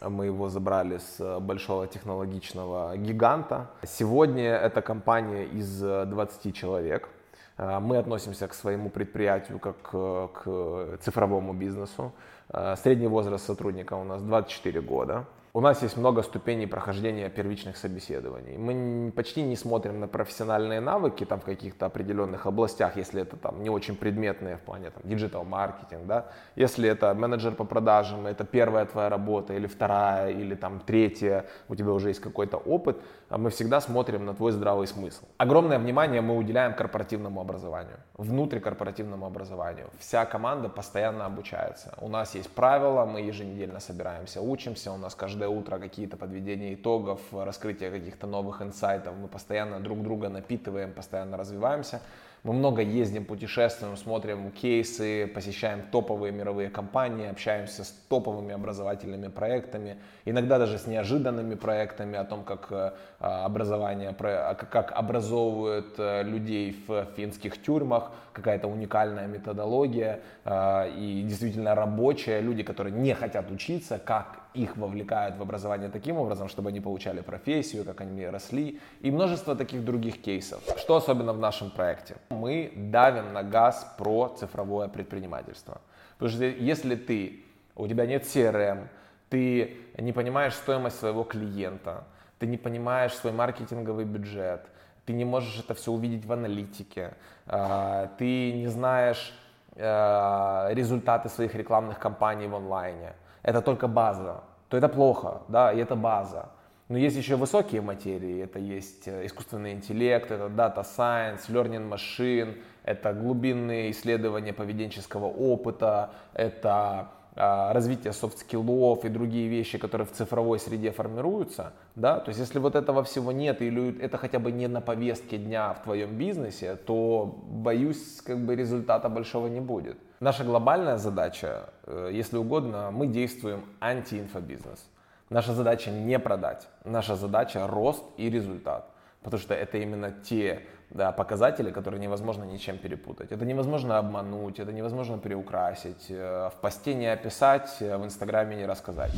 мы 0.03 0.27
его 0.27 0.51
забрали 0.51 0.99
с 0.99 1.17
э, 1.19 1.39
большого 1.41 1.87
технологичного 1.87 2.99
гиганта. 2.99 3.71
Сегодня 3.87 4.51
эта 4.55 4.83
компания 4.83 5.45
из 5.45 5.83
э, 5.83 6.05
20 6.05 6.55
человек. 6.55 7.09
Э, 7.57 7.79
Мы 7.81 7.97
относимся 7.97 8.47
к 8.49 8.53
своему 8.53 8.91
предприятию 8.91 9.59
как 9.59 9.77
э, 9.95 10.29
к 10.35 10.99
цифровому 11.03 11.55
бизнесу. 11.55 12.13
Э, 12.51 12.77
Средний 12.77 13.09
возраст 13.09 13.47
сотрудника 13.47 13.95
у 13.95 14.05
нас 14.05 14.21
24 14.21 14.83
года. 14.83 15.25
У 15.55 15.61
нас 15.61 15.83
есть 15.83 15.99
много 15.99 16.23
ступеней 16.23 16.67
прохождения 16.67 17.29
первичных 17.29 17.77
собеседований. 17.77 18.57
Мы 18.57 19.13
почти 19.13 19.43
не 19.43 19.55
смотрим 19.55 20.01
на 20.01 20.09
профессиональные 20.09 20.81
навыки 20.81 21.27
там, 21.27 21.41
в 21.41 21.45
каких-то 21.45 21.85
определенных 21.85 22.47
областях, 22.47 22.97
если 22.97 23.21
это 23.21 23.37
там, 23.37 23.63
не 23.63 23.69
очень 23.69 23.95
предметные 23.95 24.57
в 24.57 24.61
плане 24.61 24.91
там, 24.91 25.03
digital-маркетинг. 25.05 26.07
Да? 26.07 26.29
Если 26.57 26.89
это 26.89 27.13
менеджер 27.13 27.53
по 27.55 27.65
продажам, 27.65 28.27
это 28.27 28.45
первая 28.45 28.87
твоя 28.87 29.11
работа, 29.11 29.53
или 29.53 29.67
вторая, 29.67 30.31
или 30.31 30.55
там, 30.55 30.81
третья, 30.81 31.45
у 31.69 31.75
тебя 31.75 31.91
уже 31.91 32.09
есть 32.09 32.21
какой-то 32.21 32.57
опыт, 32.57 32.97
а 33.29 33.37
мы 33.37 33.51
всегда 33.51 33.83
смотрим 33.83 34.25
на 34.25 34.35
твой 34.35 34.53
здравый 34.53 34.87
смысл. 34.87 35.27
Огромное 35.37 35.79
внимание 35.79 36.23
мы 36.23 36.35
уделяем 36.35 36.73
корпоративному 36.73 37.43
образованию, 37.43 37.99
внутрикорпоративному 38.15 39.27
образованию. 39.27 39.91
Вся 39.99 40.25
команда 40.25 40.71
постоянно 40.71 41.27
обучается. 41.27 41.95
У 42.01 42.09
нас 42.09 42.35
есть 42.35 42.51
правила, 42.51 43.05
мы 43.05 43.21
еженедельно 43.21 43.81
собираемся, 43.81 44.41
учимся, 44.41 44.93
у 44.93 44.97
нас 44.97 45.15
каждое 45.43 45.49
утро 45.49 45.79
какие-то 45.79 46.17
подведения 46.17 46.75
итогов, 46.75 47.21
раскрытие 47.33 47.91
каких-то 47.91 48.27
новых 48.27 48.63
инсайтов. 48.63 49.15
Мы 49.21 49.29
постоянно 49.29 49.81
друг 49.81 50.03
друга 50.03 50.29
напитываем, 50.29 50.93
постоянно 50.93 51.37
развиваемся. 51.37 52.01
Мы 52.45 52.53
много 52.53 52.83
ездим, 52.83 53.25
путешествуем, 53.25 53.97
смотрим 53.97 54.51
кейсы, 54.51 55.31
посещаем 55.35 55.83
топовые 55.93 56.33
мировые 56.33 56.71
компании, 56.71 57.31
общаемся 57.31 57.85
с 57.85 57.91
топовыми 58.09 58.55
образовательными 58.55 59.29
проектами, 59.29 59.97
иногда 60.27 60.59
даже 60.59 60.77
с 60.77 60.89
неожиданными 60.89 61.55
проектами 61.55 62.19
о 62.19 62.25
том, 62.25 62.43
как 62.45 62.73
э, 62.73 62.91
образование, 63.21 64.13
как 64.13 64.93
образовывают 64.93 65.95
э, 65.99 66.25
людей 66.25 66.77
в 66.89 67.05
финских 67.17 67.63
тюрьмах, 67.63 68.11
какая-то 68.33 68.67
уникальная 68.69 69.29
методология 69.29 70.19
э, 70.45 70.91
и 70.99 71.23
действительно 71.23 71.75
рабочая, 71.75 72.41
люди, 72.43 72.65
которые 72.65 72.93
не 72.93 73.15
хотят 73.15 73.51
учиться, 73.53 73.99
как 73.99 74.42
их 74.55 74.77
вовлекают 74.77 75.37
в 75.37 75.43
образование 75.43 75.89
таким 75.89 76.17
образом, 76.17 76.49
чтобы 76.49 76.69
они 76.71 76.81
получали 76.81 77.21
профессию, 77.21 77.85
как 77.85 78.01
они 78.01 78.27
росли, 78.27 78.81
и 79.01 79.11
множество 79.11 79.55
таких 79.55 79.85
других 79.85 80.21
кейсов. 80.21 80.63
Что 80.77 80.97
особенно 80.97 81.33
в 81.33 81.39
нашем 81.39 81.71
проекте? 81.71 82.17
Мы 82.31 82.73
давим 82.77 83.33
на 83.33 83.43
газ 83.43 83.87
про 83.99 84.29
цифровое 84.39 84.89
предпринимательство. 84.89 85.81
Потому 86.19 86.37
что 86.37 86.45
если 86.45 86.95
ты, 86.95 87.45
у 87.75 87.89
тебя 87.89 88.07
нет 88.07 88.25
CRM, 88.25 88.89
ты 89.29 89.77
не 89.99 90.13
понимаешь 90.13 90.55
стоимость 90.55 90.99
своего 90.99 91.25
клиента, 91.25 92.05
ты 92.39 92.47
не 92.47 92.59
понимаешь 92.59 93.15
свой 93.15 93.33
маркетинговый 93.33 94.05
бюджет, 94.05 94.67
ты 95.07 95.13
не 95.13 95.25
можешь 95.25 95.59
это 95.59 95.75
все 95.75 95.91
увидеть 95.91 96.27
в 96.27 96.33
аналитике, 96.33 97.15
а, 97.47 98.09
ты 98.19 98.53
не 98.53 98.69
знаешь 98.69 99.35
а, 99.77 100.69
результаты 100.73 101.29
своих 101.29 101.55
рекламных 101.55 101.99
кампаний 101.99 102.47
в 102.47 102.55
онлайне. 102.55 103.15
Это 103.43 103.61
только 103.61 103.89
база. 103.89 104.43
То 104.69 104.77
это 104.77 104.89
плохо, 104.89 105.43
да, 105.49 105.73
и 105.73 105.79
это 105.79 105.97
база. 105.97 106.51
Но 106.89 106.99
есть 106.99 107.17
еще 107.17 107.37
высокие 107.37 107.81
материи, 107.81 108.43
это 108.43 108.59
есть 108.59 109.09
э, 109.09 109.25
искусственный 109.27 109.73
интеллект, 109.73 110.31
это 110.31 110.47
data 110.47 110.83
science, 110.83 111.49
learning 111.49 111.89
machine, 111.89 112.61
это 112.85 113.13
глубинные 113.13 113.91
исследования 113.91 114.53
поведенческого 114.53 115.27
опыта, 115.27 116.11
это 116.35 117.09
развитие 117.35 118.13
soft 118.13 118.46
skill 118.46 118.88
ов 118.88 119.05
и 119.05 119.09
другие 119.09 119.49
вещи, 119.49 119.79
которые 119.79 120.07
в 120.07 120.13
цифровой 120.13 120.59
среде 120.59 120.91
формируются, 120.91 121.73
да, 121.97 122.21
то 122.21 122.29
есть 122.29 122.41
если 122.41 122.59
вот 122.59 122.75
этого 122.75 123.03
всего 123.05 123.33
нет 123.33 123.63
или 123.63 123.99
это 124.01 124.19
хотя 124.19 124.39
бы 124.39 124.53
не 124.53 124.69
на 124.69 124.81
повестке 124.81 125.39
дня 125.39 125.73
в 125.73 125.83
твоем 125.83 126.17
бизнесе, 126.19 126.77
то, 126.77 127.43
боюсь, 127.49 128.21
как 128.23 128.39
бы 128.45 128.55
результата 128.55 129.09
большого 129.09 129.47
не 129.47 129.61
будет. 129.61 129.97
Наша 130.21 130.45
глобальная 130.45 130.99
задача, 130.99 131.71
э, 131.87 132.11
если 132.13 132.37
угодно, 132.37 132.91
мы 132.93 133.07
действуем 133.07 133.65
анти-инфобизнес. 133.81 134.85
Наша 135.31 135.55
задача 135.55 135.91
не 135.91 136.19
продать, 136.19 136.69
наша 136.85 137.17
задача 137.17 137.67
рост 137.67 138.05
и 138.19 138.29
результат, 138.29 138.91
потому 139.23 139.41
что 139.41 139.55
это 139.55 139.79
именно 139.79 140.11
те 140.11 140.67
да, 140.95 141.13
показатели, 141.13 141.71
которые 141.71 142.01
невозможно 142.01 142.45
ничем 142.45 142.79
перепутать. 142.79 143.33
Это 143.33 143.45
невозможно 143.45 143.99
обмануть, 143.99 144.59
это 144.59 144.73
невозможно 144.73 145.19
переукрасить, 145.19 146.07
э, 146.11 146.51
в 146.51 146.61
посте 146.61 146.95
не 146.95 147.07
описать, 147.07 147.77
э, 147.81 147.97
в 147.97 148.05
инстаграме 148.05 148.57
не 148.57 148.67
рассказать. 148.67 149.13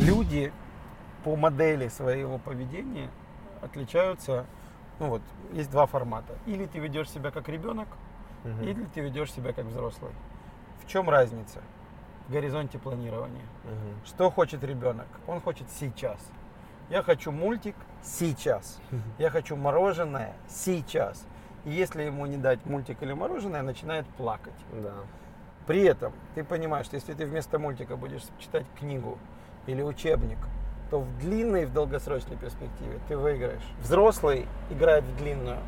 Люди 0.00 0.52
по 1.24 1.34
модели 1.34 1.88
своего 1.88 2.38
поведения 2.38 3.10
отличаются, 3.60 4.46
ну 5.00 5.08
вот, 5.08 5.22
есть 5.52 5.70
два 5.70 5.86
формата. 5.86 6.34
Или 6.46 6.66
ты 6.66 6.78
ведешь 6.78 7.10
себя 7.10 7.30
как 7.32 7.48
ребенок, 7.48 7.88
угу. 8.44 8.62
или 8.62 8.84
ты 8.94 9.00
ведешь 9.00 9.32
себя 9.32 9.52
как 9.52 9.64
взрослый. 9.66 10.12
В 10.84 10.88
чем 10.88 11.10
разница? 11.10 11.60
В 12.28 12.32
горизонте 12.32 12.78
планирования. 12.78 13.44
Угу. 13.64 14.06
Что 14.06 14.30
хочет 14.30 14.62
ребенок? 14.62 15.08
Он 15.26 15.40
хочет 15.40 15.68
сейчас. 15.70 16.18
Я 16.88 17.02
хочу 17.02 17.32
мультик 17.32 17.74
сейчас. 18.02 18.78
Я 19.18 19.30
хочу 19.30 19.56
мороженое 19.56 20.34
сейчас. 20.48 21.26
И 21.64 21.70
если 21.70 22.04
ему 22.04 22.26
не 22.26 22.36
дать 22.36 22.64
мультик 22.64 23.02
или 23.02 23.12
мороженое, 23.12 23.62
начинает 23.62 24.06
плакать. 24.06 24.54
Да. 24.72 24.92
При 25.66 25.82
этом 25.82 26.12
ты 26.36 26.44
понимаешь, 26.44 26.86
что 26.86 26.94
если 26.94 27.12
ты 27.12 27.26
вместо 27.26 27.58
мультика 27.58 27.96
будешь 27.96 28.22
читать 28.38 28.66
книгу 28.78 29.18
или 29.66 29.82
учебник, 29.82 30.38
то 30.90 31.00
в 31.00 31.18
длинной 31.18 31.62
и 31.62 31.66
в 31.66 31.72
долгосрочной 31.72 32.36
перспективе 32.36 33.00
ты 33.08 33.16
выиграешь. 33.16 33.66
Взрослый 33.80 34.46
играет 34.70 35.02
в 35.02 35.16
длинную. 35.16 35.58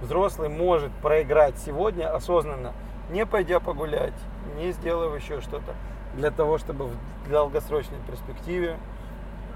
Взрослый 0.00 0.48
может 0.48 0.92
проиграть 1.02 1.58
сегодня 1.58 2.14
осознанно, 2.14 2.72
не 3.10 3.26
пойдя 3.26 3.58
погулять, 3.58 4.14
не 4.56 4.70
сделав 4.70 5.16
еще 5.20 5.40
что-то, 5.40 5.74
для 6.14 6.30
того, 6.30 6.58
чтобы 6.58 6.86
в 6.86 7.28
долгосрочной 7.28 7.98
перспективе 8.06 8.78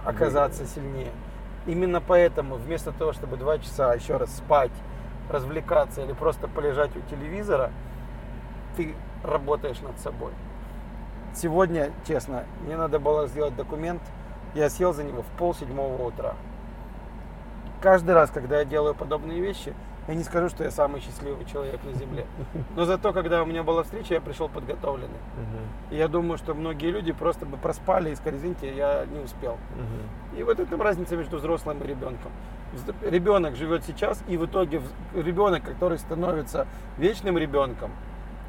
оказаться 0.05 0.67
сильнее. 0.67 1.13
Именно 1.67 2.01
поэтому 2.01 2.57
вместо 2.57 2.93
того, 2.93 3.13
чтобы 3.13 3.37
два 3.37 3.59
часа 3.59 3.95
еще 3.95 4.17
раз 4.17 4.37
спать, 4.37 4.73
развлекаться 5.31 6.03
или 6.03 6.13
просто 6.13 6.49
полежать 6.49 6.91
у 6.97 7.01
телевизора, 7.09 7.71
ты 8.77 8.95
работаешь 9.23 9.81
над 9.81 9.99
собой. 10.01 10.33
Сегодня, 11.35 11.91
честно, 12.07 12.45
мне 12.65 12.77
надо 12.77 12.99
было 12.99 13.27
сделать 13.27 13.57
документ, 13.57 14.03
я 14.55 14.69
сел 14.69 14.93
за 14.93 15.05
него 15.05 15.23
в 15.23 15.39
пол 15.39 15.55
седьмого 15.55 16.03
утра. 16.03 16.35
Каждый 17.81 18.15
раз, 18.15 18.31
когда 18.31 18.59
я 18.59 18.65
делаю 18.65 18.95
подобные 18.95 19.41
вещи, 19.41 19.75
я 20.09 20.15
не 20.15 20.25
скажу, 20.25 20.49
что 20.49 20.65
я 20.65 20.71
самый 20.71 21.01
счастливый 21.01 21.45
человек 21.45 21.81
на 21.85 21.93
Земле. 21.93 22.27
Но 22.77 22.85
зато, 22.85 23.13
когда 23.13 23.43
у 23.43 23.47
меня 23.47 23.63
была 23.63 23.85
встреча, 23.85 24.15
я 24.15 24.21
пришел 24.21 24.49
подготовленный. 24.49 25.09
Uh-huh. 25.09 25.95
И 25.95 25.97
я 25.97 26.09
думаю, 26.09 26.39
что 26.39 26.55
многие 26.55 26.91
люди 26.91 27.13
просто 27.13 27.47
бы 27.47 27.57
проспали 27.57 28.11
и 28.11 28.17
сказали, 28.17 28.39
извините, 28.39 28.75
я 28.75 29.07
не 29.07 29.21
успел. 29.21 29.53
Uh-huh. 29.53 30.39
И 30.41 30.43
вот 30.43 30.59
это 30.59 30.77
разница 30.77 31.17
между 31.17 31.37
взрослым 31.37 31.83
и 31.83 31.87
ребенком. 31.87 32.33
Ребенок 33.03 33.55
живет 33.55 33.85
сейчас, 33.85 34.25
и 34.27 34.37
в 34.37 34.47
итоге 34.47 34.83
ребенок, 35.15 35.63
который 35.63 35.99
становится 35.99 36.67
вечным 36.99 37.39
ребенком, 37.39 37.93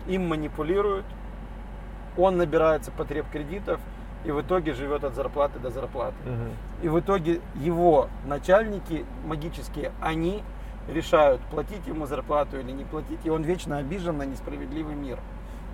им 0.08 0.28
манипулируют, 0.28 1.06
он 2.18 2.38
набирается 2.38 2.92
потреб 2.92 3.26
кредитов, 3.32 3.80
и 4.26 4.32
в 4.32 4.42
итоге 4.42 4.74
живет 4.74 5.04
от 5.04 5.14
зарплаты 5.14 5.60
до 5.60 5.70
зарплаты. 5.70 6.16
Uh-huh. 6.26 6.54
И 6.84 6.90
в 6.90 7.00
итоге 7.00 7.42
его 7.56 8.08
начальники 8.26 9.06
магические, 9.26 9.92
они 10.02 10.42
решают, 10.88 11.42
платить 11.44 11.86
ему 11.88 12.06
зарплату 12.06 12.60
или 12.60 12.72
не 12.72 12.84
платить, 12.84 13.20
и 13.24 13.30
он 13.30 13.44
вечно 13.44 13.78
обижен 13.78 14.18
на 14.18 14.24
несправедливый 14.24 14.96
мир. 14.96 15.20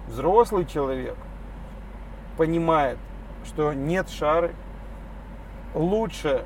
Взрослый 0.08 0.66
человек 0.66 1.16
понимает, 2.38 2.98
что 3.46 3.74
нет 3.74 4.10
шары, 4.10 4.54
лучше 5.74 6.46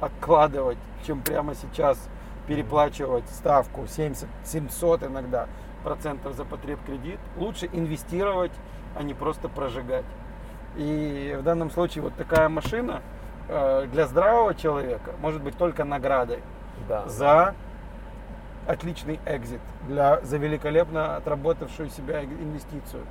откладывать, 0.00 0.78
чем 1.06 1.20
прямо 1.20 1.54
сейчас 1.54 2.08
переплачивать 2.46 3.28
ставку 3.28 3.86
70, 3.86 4.28
700 4.44 5.04
иногда 5.04 5.48
процентов 5.84 6.34
за 6.34 6.44
потреб 6.44 6.78
кредит. 6.84 7.18
Лучше 7.36 7.68
инвестировать, 7.72 8.52
а 8.96 9.02
не 9.02 9.14
просто 9.14 9.48
прожигать. 9.48 10.04
И 10.76 11.36
в 11.38 11.42
данном 11.42 11.70
случае 11.70 12.02
вот 12.02 12.14
такая 12.14 12.48
машина 12.48 13.02
э, 13.48 13.86
для 13.92 14.06
здравого 14.06 14.54
человека 14.54 15.12
может 15.20 15.42
быть 15.42 15.56
только 15.56 15.84
наградой 15.84 16.40
да. 16.88 17.06
за 17.08 17.54
отличный 18.66 19.18
экзит 19.26 19.60
для, 19.86 20.20
за 20.22 20.36
великолепно 20.36 21.16
отработавшую 21.16 21.90
себя 21.90 22.22
инвестицию. 22.22 23.02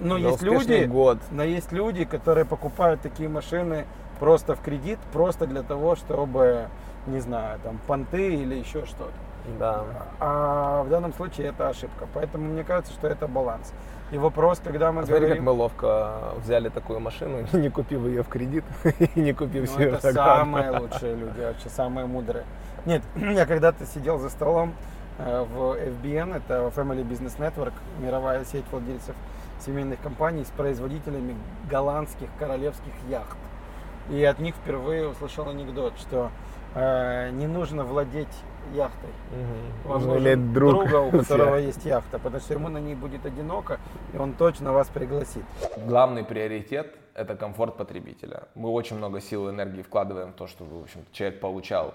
Но 0.00 0.16
есть 0.16 0.42
люди, 0.42 0.84
год. 0.84 1.18
но 1.30 1.42
есть 1.42 1.72
люди, 1.72 2.04
которые 2.04 2.44
покупают 2.44 3.00
такие 3.00 3.28
машины 3.28 3.86
просто 4.20 4.54
в 4.54 4.60
кредит, 4.60 4.98
просто 5.12 5.46
для 5.46 5.62
того, 5.62 5.96
чтобы, 5.96 6.68
не 7.06 7.20
знаю, 7.20 7.58
там 7.62 7.78
понты 7.86 8.34
или 8.34 8.54
еще 8.54 8.84
что-то. 8.86 9.12
Да. 9.58 9.84
А 10.20 10.82
в 10.82 10.88
данном 10.88 11.12
случае 11.14 11.48
это 11.48 11.68
ошибка. 11.68 12.06
Поэтому 12.12 12.44
мне 12.48 12.64
кажется, 12.64 12.92
что 12.92 13.08
это 13.08 13.26
баланс. 13.26 13.72
И 14.10 14.18
вопрос, 14.18 14.60
когда 14.62 14.90
мы 14.90 15.02
а 15.02 15.06
Смотри, 15.06 15.26
говорим... 15.26 15.36
как 15.36 15.46
мы 15.46 15.52
ловко 15.52 16.34
взяли 16.42 16.68
такую 16.70 17.00
машину, 17.00 17.46
не 17.52 17.68
купив 17.68 18.04
ее 18.04 18.22
в 18.22 18.28
кредит, 18.28 18.64
и 19.14 19.20
не 19.20 19.32
купив 19.32 19.70
ну, 19.76 19.84
Это 19.84 20.12
самые 20.12 20.70
лучшие 20.70 21.14
люди, 21.14 21.40
вообще 21.40 21.68
самые 21.68 22.06
мудрые. 22.06 22.44
Нет, 22.88 23.02
я 23.16 23.44
когда-то 23.44 23.84
сидел 23.84 24.18
за 24.18 24.30
столом 24.30 24.72
э, 25.18 25.44
в 25.44 25.76
FBN, 25.76 26.34
это 26.38 26.72
Family 26.74 27.06
Business 27.06 27.36
Network, 27.38 27.74
мировая 28.00 28.42
сеть 28.46 28.64
владельцев 28.70 29.14
семейных 29.60 30.00
компаний 30.00 30.42
с 30.46 30.48
производителями 30.48 31.36
голландских 31.70 32.28
королевских 32.38 32.94
яхт. 33.10 33.36
И 34.08 34.24
от 34.24 34.38
них 34.38 34.54
впервые 34.54 35.06
услышал 35.06 35.50
анекдот, 35.50 35.98
что 35.98 36.30
э, 36.74 37.28
не 37.32 37.46
нужно 37.46 37.84
владеть 37.84 38.34
яхтой. 38.72 39.10
Угу. 39.32 39.92
Вам 39.92 40.06
нужен 40.06 40.54
друг, 40.54 40.88
друга, 40.88 41.00
у 41.00 41.10
которого 41.18 41.56
есть 41.56 41.84
яхта, 41.84 42.18
потому 42.18 42.40
что 42.40 42.54
ему 42.54 42.70
на 42.70 42.78
ней 42.78 42.94
будет 42.94 43.26
одиноко, 43.26 43.80
и 44.14 44.16
он 44.16 44.32
точно 44.32 44.72
вас 44.72 44.88
пригласит. 44.88 45.44
Главный 45.76 46.24
приоритет– 46.24 46.96
это 47.14 47.36
комфорт 47.36 47.76
потребителя. 47.76 48.44
Мы 48.54 48.70
очень 48.70 48.96
много 48.96 49.20
сил 49.20 49.48
и 49.48 49.50
энергии 49.50 49.82
вкладываем 49.82 50.32
в 50.32 50.36
то, 50.36 50.46
чтобы 50.46 50.78
в 50.78 50.82
общем, 50.84 51.04
человек 51.12 51.38
получал 51.40 51.92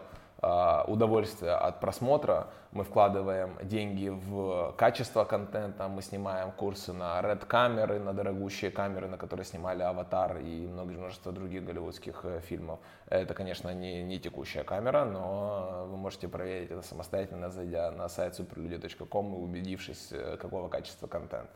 удовольствие 0.88 1.54
от 1.54 1.80
просмотра, 1.80 2.48
мы 2.72 2.84
вкладываем 2.84 3.58
деньги 3.62 4.10
в 4.10 4.74
качество 4.78 5.26
контента, 5.26 5.88
мы 5.88 6.02
снимаем 6.02 6.52
курсы 6.52 6.92
на 6.92 7.22
Red 7.22 7.46
камеры, 7.46 8.00
на 8.00 8.14
дорогущие 8.14 8.72
камеры, 8.72 9.08
на 9.08 9.18
которые 9.18 9.46
снимали 9.46 9.84
«Аватар» 9.84 10.38
и 10.38 10.68
множество 11.14 11.32
других 11.32 11.64
голливудских 11.64 12.22
э, 12.24 12.40
фильмов. 12.42 12.80
Это, 13.08 13.34
конечно, 13.34 13.74
не, 13.74 14.04
не 14.04 14.20
текущая 14.20 14.64
камера, 14.64 15.06
но 15.06 15.86
вы 15.90 15.98
можете 15.98 16.28
проверить 16.28 16.72
это 16.72 16.82
самостоятельно, 16.82 17.50
зайдя 17.50 17.92
на 17.92 18.10
сайт 18.10 18.40
superlude.com 18.40 19.34
и 19.34 19.38
убедившись, 19.38 20.12
э, 20.12 20.38
какого 20.38 20.70
качества 20.70 21.08
контент. 21.08 21.50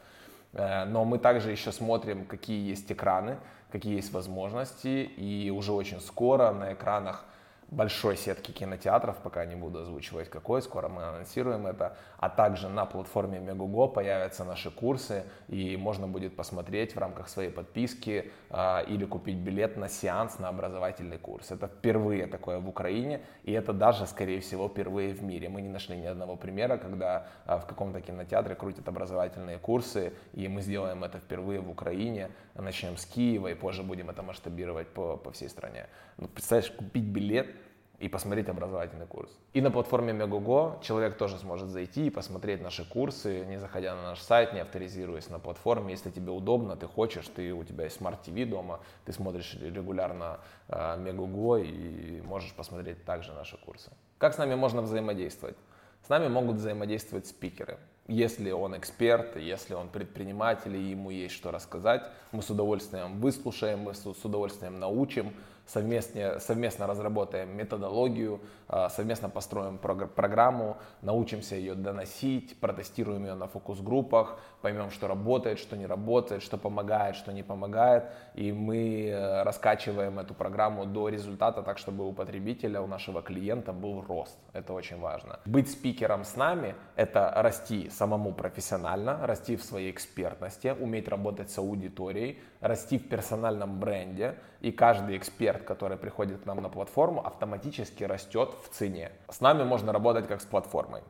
Э, 0.53 0.85
но 0.85 1.05
мы 1.05 1.17
также 1.17 1.51
еще 1.51 1.71
смотрим, 1.71 2.25
какие 2.25 2.69
есть 2.69 2.91
экраны, 2.91 3.37
какие 3.71 3.95
есть 3.95 4.13
возможности, 4.13 5.03
и 5.17 5.49
уже 5.49 5.71
очень 5.71 5.99
скоро 5.99 6.51
на 6.51 6.73
экранах 6.73 7.25
большой 7.69 8.15
сетки 8.15 8.51
кинотеатров, 8.51 9.17
пока 9.17 9.45
не 9.45 9.55
буду 9.55 9.79
озвучивать 9.79 10.29
какой, 10.29 10.61
скоро 10.61 10.87
мы 10.87 11.03
анонсируем 11.03 11.67
это, 11.67 11.97
а 12.17 12.29
также 12.29 12.69
на 12.69 12.85
платформе 12.85 13.39
Мегуго 13.39 13.87
появятся 13.87 14.45
наши 14.45 14.71
курсы, 14.71 15.25
и 15.49 15.75
можно 15.75 16.07
будет 16.07 16.35
посмотреть 16.35 16.95
в 16.95 16.99
рамках 16.99 17.27
своей 17.27 17.49
подписки 17.49 18.31
а, 18.49 18.81
или 18.87 19.05
купить 19.05 19.37
билет 19.37 19.75
на 19.75 19.89
сеанс 19.89 20.39
на 20.39 20.47
образовательный 20.47 21.17
курс. 21.17 21.51
Это 21.51 21.67
впервые 21.67 22.27
такое 22.27 22.59
в 22.59 22.69
Украине, 22.69 23.21
и 23.43 23.51
это 23.51 23.73
даже, 23.73 24.07
скорее 24.07 24.39
всего, 24.39 24.69
впервые 24.69 25.13
в 25.13 25.21
мире. 25.21 25.49
Мы 25.49 25.61
не 25.61 25.69
нашли 25.69 25.97
ни 25.97 26.05
одного 26.05 26.37
примера, 26.37 26.77
когда 26.77 27.27
а, 27.45 27.59
в 27.59 27.65
каком-то 27.65 27.99
кинотеатре 27.99 28.55
крутят 28.55 28.87
образовательные 28.87 29.57
курсы, 29.57 30.13
и 30.33 30.47
мы 30.47 30.61
сделаем 30.61 31.03
это 31.03 31.19
впервые 31.19 31.59
в 31.59 31.69
Украине, 31.69 32.31
начнем 32.55 32.95
с 32.95 33.05
Киева, 33.05 33.49
и 33.49 33.55
позже 33.55 33.83
будем 33.83 34.09
это 34.09 34.23
масштабировать 34.23 34.87
по, 34.87 35.17
по 35.17 35.31
всей 35.31 35.49
стране. 35.49 35.87
Ну, 36.17 36.27
представляешь, 36.27 36.71
купить 36.71 37.03
билет 37.03 37.56
и 37.99 38.07
посмотреть 38.09 38.47
образовательный 38.47 39.07
курс. 39.07 39.31
И 39.53 39.61
на 39.61 39.71
платформе 39.71 40.13
Megogo 40.13 40.83
человек 40.83 41.17
тоже 41.17 41.37
сможет 41.39 41.69
зайти 41.69 42.07
и 42.07 42.09
посмотреть 42.09 42.61
наши 42.61 42.87
курсы, 42.87 43.45
не 43.45 43.57
заходя 43.57 43.95
на 43.95 44.03
наш 44.03 44.21
сайт, 44.21 44.53
не 44.53 44.59
авторизируясь 44.59 45.29
на 45.29 45.39
платформе. 45.39 45.93
Если 45.93 46.11
тебе 46.11 46.31
удобно, 46.31 46.75
ты 46.75 46.85
хочешь, 46.85 47.27
ты, 47.27 47.51
у 47.53 47.63
тебя 47.63 47.85
есть 47.85 47.99
Smart 47.99 48.19
TV 48.23 48.45
дома, 48.45 48.81
ты 49.05 49.13
смотришь 49.13 49.57
регулярно 49.59 50.39
э, 50.67 51.63
и 51.63 52.21
можешь 52.23 52.53
посмотреть 52.53 53.03
также 53.03 53.33
наши 53.33 53.57
курсы. 53.57 53.91
Как 54.19 54.33
с 54.33 54.37
нами 54.37 54.53
можно 54.53 54.81
взаимодействовать? 54.81 55.57
С 56.05 56.09
нами 56.09 56.27
могут 56.27 56.57
взаимодействовать 56.57 57.25
спикеры. 57.25 57.79
Если 58.07 58.51
он 58.51 58.77
эксперт, 58.77 59.35
если 59.35 59.73
он 59.73 59.89
предприниматель 59.89 60.75
и 60.75 60.91
ему 60.91 61.09
есть 61.09 61.33
что 61.33 61.51
рассказать, 61.51 62.03
мы 62.31 62.41
с 62.41 62.49
удовольствием 62.49 63.19
выслушаем, 63.19 63.79
мы 63.79 63.93
с 63.93 64.05
удовольствием 64.05 64.79
научим, 64.79 65.33
совместно, 65.67 66.39
совместно 66.39 66.87
разработаем 66.87 67.55
методологию, 67.55 68.41
а, 68.67 68.89
совместно 68.89 69.29
построим 69.29 69.77
программу, 69.77 70.77
научимся 71.01 71.55
ее 71.55 71.75
доносить, 71.75 72.59
протестируем 72.59 73.25
ее 73.25 73.35
на 73.35 73.47
фокус-группах, 73.47 74.39
поймем, 74.61 74.89
что 74.91 75.07
работает, 75.07 75.59
что 75.59 75.77
не 75.77 75.85
работает, 75.85 76.41
что 76.41 76.57
помогает, 76.57 77.15
что 77.15 77.31
не 77.31 77.43
помогает, 77.43 78.05
и 78.35 78.51
мы 78.51 79.07
э, 79.07 79.43
раскачиваем 79.43 80.19
эту 80.19 80.33
программу 80.33 80.85
до 80.85 81.09
результата 81.09 81.61
так, 81.61 81.77
чтобы 81.77 82.07
у 82.07 82.13
потребителя, 82.13 82.81
у 82.81 82.87
нашего 82.87 83.21
клиента 83.21 83.73
был 83.73 84.01
рост. 84.01 84.37
Это 84.53 84.73
очень 84.73 84.99
важно. 84.99 85.39
Быть 85.45 85.71
спикером 85.71 86.23
с 86.23 86.35
нами– 86.35 86.75
это 86.95 87.31
расти 87.35 87.89
самому 87.89 88.33
профессионально, 88.33 89.25
расти 89.25 89.55
в 89.55 89.63
своей 89.63 89.91
экспертности, 89.91 90.75
уметь 90.79 91.07
работать 91.07 91.49
с 91.51 91.57
аудиторией, 91.57 92.39
расти 92.61 92.97
в 92.97 93.07
персональном 93.07 93.79
бренде, 93.79 94.35
и 94.61 94.71
каждый 94.71 95.17
эксперт, 95.17 95.63
который 95.63 95.97
приходит 95.97 96.41
к 96.41 96.45
нам 96.45 96.61
на 96.61 96.69
платформу, 96.69 97.25
автоматически 97.25 98.03
растет 98.03 98.49
в 98.63 98.75
цене. 98.75 99.11
С 99.29 99.41
нами 99.41 99.63
можно 99.63 99.93
работать 99.93 100.27
как 100.27 100.41
с 100.41 100.45
платформой. 100.45 101.01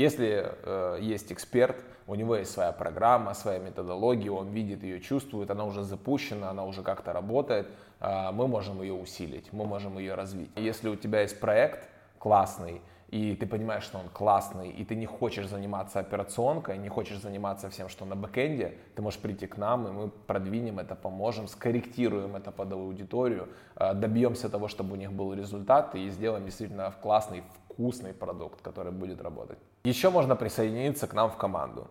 Если 0.00 0.50
э, 0.62 0.98
есть 1.02 1.30
эксперт, 1.30 1.76
у 2.06 2.14
него 2.14 2.34
есть 2.36 2.52
своя 2.52 2.72
программа, 2.72 3.34
своя 3.34 3.58
методология, 3.58 4.30
он 4.32 4.48
видит 4.48 4.82
ее, 4.82 4.98
чувствует, 4.98 5.50
она 5.50 5.66
уже 5.66 5.82
запущена, 5.82 6.48
она 6.48 6.64
уже 6.64 6.82
как-то 6.82 7.12
работает, 7.12 7.68
э, 8.00 8.30
мы 8.32 8.48
можем 8.48 8.80
ее 8.80 8.94
усилить, 8.94 9.52
мы 9.52 9.66
можем 9.66 9.98
ее 9.98 10.14
развить. 10.14 10.48
Если 10.56 10.88
у 10.88 10.96
тебя 10.96 11.20
есть 11.20 11.38
проект 11.38 11.86
классный, 12.18 12.80
и 13.08 13.34
ты 13.34 13.46
понимаешь, 13.46 13.82
что 13.82 13.98
он 13.98 14.08
классный, 14.08 14.70
и 14.70 14.86
ты 14.86 14.94
не 14.94 15.04
хочешь 15.04 15.48
заниматься 15.48 15.98
операционкой, 16.00 16.78
не 16.78 16.88
хочешь 16.88 17.18
заниматься 17.18 17.68
всем, 17.68 17.90
что 17.90 18.06
на 18.06 18.16
бэкэнде, 18.16 18.78
ты 18.94 19.02
можешь 19.02 19.20
прийти 19.20 19.46
к 19.46 19.58
нам, 19.58 19.86
и 19.86 19.90
мы 19.90 20.08
продвинем 20.08 20.78
это, 20.78 20.94
поможем, 20.94 21.46
скорректируем 21.46 22.36
это 22.36 22.52
под 22.52 22.72
аудиторию, 22.72 23.50
э, 23.76 23.92
добьемся 23.92 24.48
того, 24.48 24.68
чтобы 24.68 24.94
у 24.94 24.96
них 24.96 25.12
был 25.12 25.34
результат, 25.34 25.94
и 25.94 26.08
сделаем 26.08 26.46
действительно 26.46 26.94
классный, 27.02 27.42
вкусный 27.80 28.12
продукт, 28.12 28.60
который 28.60 28.92
будет 28.92 29.22
работать. 29.22 29.58
Еще 29.84 30.10
можно 30.10 30.36
присоединиться 30.36 31.06
к 31.06 31.14
нам 31.14 31.30
в 31.30 31.36
команду. 31.36 31.88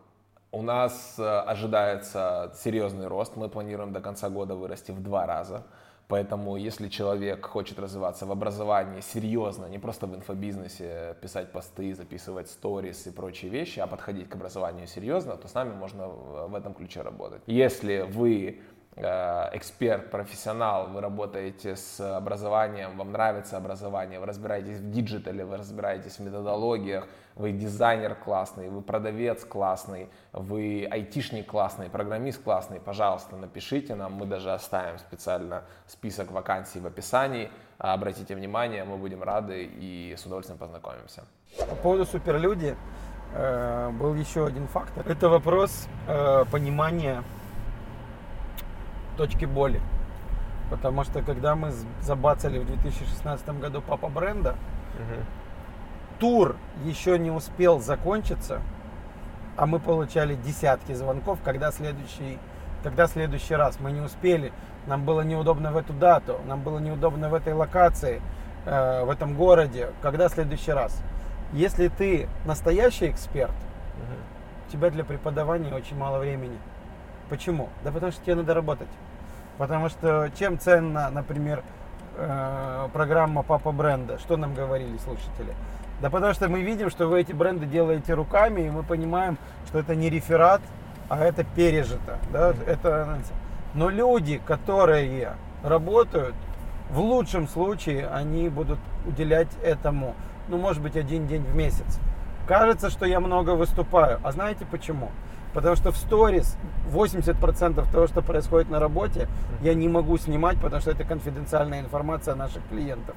У 0.51 0.61
нас 0.61 1.15
э, 1.17 1.23
ожидается 1.23 2.51
серьезный 2.55 3.07
рост, 3.07 3.35
мы 3.35 3.49
планируем 3.49 3.91
до 3.91 3.99
конца 3.99 4.29
года 4.29 4.55
вырасти 4.55 4.91
в 4.91 5.01
два 5.01 5.25
раза. 5.25 5.63
Поэтому, 6.07 6.57
если 6.57 6.89
человек 6.89 7.45
хочет 7.45 7.79
развиваться 7.79 8.25
в 8.25 8.31
образовании 8.31 9.01
серьезно, 9.01 9.65
не 9.65 9.79
просто 9.79 10.05
в 10.07 10.15
инфобизнесе 10.15 11.15
писать 11.21 11.51
посты, 11.51 11.95
записывать 11.95 12.49
сторис 12.49 13.07
и 13.07 13.11
прочие 13.11 13.51
вещи, 13.51 13.79
а 13.79 13.87
подходить 13.87 14.29
к 14.29 14.35
образованию 14.35 14.87
серьезно, 14.87 15.37
то 15.37 15.47
с 15.47 15.53
нами 15.55 15.73
можно 15.73 16.07
в 16.07 16.55
этом 16.55 16.73
ключе 16.73 17.01
работать. 17.01 17.41
Если 17.47 18.01
вы 18.01 18.61
эксперт, 18.95 20.09
профессионал, 20.11 20.87
вы 20.87 20.99
работаете 20.99 21.75
с 21.75 21.99
образованием, 22.17 22.97
вам 22.97 23.11
нравится 23.13 23.55
образование, 23.55 24.19
вы 24.19 24.25
разбираетесь 24.25 24.77
в 24.77 24.91
digital 24.91 25.33
е, 25.33 25.45
вы 25.45 25.57
разбираетесь 25.57 26.17
в 26.17 26.19
методологиях, 26.19 27.07
вы 27.35 27.53
дизайнер 27.53 28.15
классный, 28.15 28.69
вы 28.69 28.81
продавец 28.81 29.45
классный, 29.45 30.09
вы 30.33 30.85
айтишник 30.91 31.47
классный, 31.47 31.89
программист 31.89 32.43
классный, 32.43 32.81
пожалуйста, 32.81 33.37
напишите 33.37 33.95
нам, 33.95 34.13
мы 34.13 34.25
даже 34.25 34.51
оставим 34.51 34.99
специально 34.99 35.63
список 35.87 36.31
вакансий 36.31 36.81
в 36.81 36.85
описании, 36.85 37.49
обратите 37.77 38.35
внимание, 38.35 38.83
мы 38.83 38.97
будем 38.97 39.23
рады 39.23 39.63
и 39.63 40.15
с 40.17 40.25
удовольствием 40.25 40.59
познакомимся. 40.59 41.23
По 41.57 41.75
поводу 41.75 42.05
суперлюди 42.05 42.75
э, 43.33 43.89
был 43.91 44.13
еще 44.15 44.45
один 44.45 44.67
фактор. 44.67 45.07
Это 45.09 45.29
вопрос 45.29 45.87
э, 46.07 46.43
понимания 46.51 47.23
точки 49.19 49.43
боли. 49.43 49.81
Потому 50.69 51.03
что 51.03 51.21
когда 51.21 51.55
мы 51.55 51.73
забацали 52.01 52.57
в 52.57 52.65
2016 52.65 53.59
году 53.59 53.81
папа 53.85 54.07
бренда, 54.07 54.55
угу. 54.95 55.25
тур 56.19 56.55
еще 56.85 57.19
не 57.19 57.29
успел 57.29 57.81
закончиться, 57.81 58.61
а 59.57 59.65
мы 59.65 59.79
получали 59.79 60.35
десятки 60.35 60.93
звонков, 60.93 61.39
когда 61.43 61.71
следующий, 61.71 62.39
когда 62.81 63.07
следующий 63.07 63.55
раз. 63.55 63.77
Мы 63.81 63.91
не 63.91 63.99
успели, 63.99 64.53
нам 64.87 65.03
было 65.03 65.21
неудобно 65.21 65.73
в 65.73 65.77
эту 65.77 65.91
дату, 65.91 66.39
нам 66.47 66.61
было 66.61 66.79
неудобно 66.79 67.27
в 67.27 67.33
этой 67.33 67.51
локации, 67.51 68.21
э, 68.65 69.03
в 69.03 69.09
этом 69.09 69.35
городе, 69.35 69.89
когда 70.01 70.29
следующий 70.29 70.71
раз. 70.71 71.01
Если 71.51 71.89
ты 71.89 72.29
настоящий 72.45 73.09
эксперт, 73.09 73.51
угу. 73.51 74.67
у 74.67 74.71
тебя 74.71 74.89
для 74.91 75.03
преподавания 75.03 75.73
очень 75.73 75.97
мало 75.97 76.19
времени. 76.19 76.57
Почему? 77.27 77.67
Да 77.83 77.91
потому 77.91 78.13
что 78.13 78.23
тебе 78.23 78.35
надо 78.35 78.53
работать. 78.53 78.87
Потому 79.59 79.89
что 79.89 80.31
чем 80.39 80.57
ценна, 80.57 81.09
например, 81.09 81.63
э, 82.15 82.87
программа 82.93 83.43
Папа 83.43 83.73
Бренда? 83.73 84.17
Что 84.17 84.37
нам 84.37 84.53
говорили 84.55 84.97
слушатели? 84.99 85.53
Да 86.01 86.09
потому 86.09 86.33
что 86.33 86.47
мы 86.47 86.61
видим, 86.61 86.89
что 86.89 87.07
вы 87.07 87.19
эти 87.19 87.33
бренды 87.33 87.65
делаете 87.65 88.13
руками, 88.13 88.61
и 88.61 88.69
мы 88.69 88.83
понимаем, 88.83 89.37
что 89.67 89.79
это 89.79 89.95
не 89.95 90.09
реферат, 90.09 90.61
а 91.09 91.25
это 91.25 91.43
пережито. 91.43 92.19
Да? 92.31 92.53
Это... 92.65 93.19
Но 93.73 93.89
люди, 93.89 94.41
которые 94.47 95.33
работают, 95.61 96.35
в 96.89 97.01
лучшем 97.01 97.45
случае 97.49 98.07
они 98.07 98.47
будут 98.47 98.79
уделять 99.05 99.49
этому, 99.61 100.15
ну, 100.47 100.57
может 100.57 100.81
быть, 100.81 100.95
один 100.95 101.27
день 101.27 101.43
в 101.43 101.53
месяц. 101.53 101.99
Кажется, 102.47 102.89
что 102.89 103.05
я 103.05 103.19
много 103.19 103.51
выступаю. 103.51 104.21
А 104.23 104.31
знаете 104.31 104.65
почему? 104.71 105.11
Потому 105.53 105.75
что 105.75 105.91
в 105.91 105.97
сторис 105.97 106.57
80% 106.91 107.91
того, 107.91 108.07
что 108.07 108.21
происходит 108.21 108.69
на 108.69 108.79
работе, 108.79 109.27
я 109.61 109.73
не 109.73 109.87
могу 109.87 110.17
снимать, 110.17 110.57
потому 110.59 110.81
что 110.81 110.91
это 110.91 111.03
конфиденциальная 111.03 111.79
информация 111.81 112.35
наших 112.35 112.61
клиентов. 112.69 113.15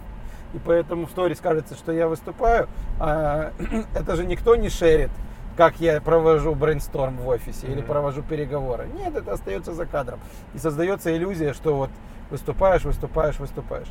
И 0.55 0.59
поэтому 0.59 1.07
в 1.07 1.11
сторис 1.11 1.41
кажется, 1.41 1.75
что 1.75 1.93
я 1.93 2.09
выступаю, 2.09 2.69
а 2.99 3.53
это 3.95 4.17
же 4.17 4.25
никто 4.25 4.57
не 4.57 4.69
шерит, 4.69 5.11
как 5.57 5.81
я 5.81 6.01
провожу 6.01 6.55
брейнсторм 6.55 7.19
в 7.19 7.29
офисе 7.29 7.67
mm-hmm. 7.67 7.73
или 7.73 7.81
провожу 7.83 8.23
переговоры. 8.23 8.89
Нет, 8.99 9.15
это 9.15 9.33
остается 9.33 9.75
за 9.75 9.87
кадром. 9.87 10.19
И 10.55 10.59
создается 10.59 11.15
иллюзия, 11.15 11.53
что 11.53 11.77
вот 11.77 11.91
выступаешь, 12.31 12.85
выступаешь, 12.85 13.39
выступаешь. 13.39 13.89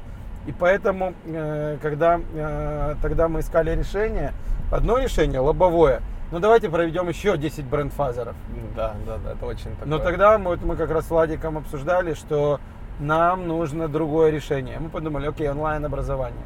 И 0.47 0.51
поэтому, 0.51 1.13
э, 1.25 1.77
когда 1.81 2.19
э, 2.33 2.95
тогда 3.01 3.27
мы 3.27 3.41
искали 3.41 3.75
решение, 3.75 4.33
одно 4.71 4.97
решение 4.97 5.39
лобовое– 5.39 6.01
ну 6.31 6.39
давайте 6.39 6.69
проведем 6.69 7.09
еще 7.09 7.37
10 7.37 7.65
брендфазеров. 7.65 8.35
Да, 8.75 8.95
да, 9.05 9.17
да, 9.17 9.31
это 9.33 9.45
очень 9.45 9.71
такое. 9.71 9.87
Но 9.87 9.99
тогда 9.99 10.37
мы, 10.37 10.57
мы 10.57 10.75
как 10.75 10.89
раз 10.89 11.07
с 11.07 11.09
Владиком 11.09 11.57
обсуждали, 11.57 12.13
что 12.13 12.59
нам 12.99 13.47
нужно 13.47 13.87
другое 13.87 14.31
решение. 14.31 14.79
Мы 14.79 14.89
подумали, 14.89 15.27
окей, 15.27 15.49
онлайн 15.49 15.83
образование. 15.85 16.43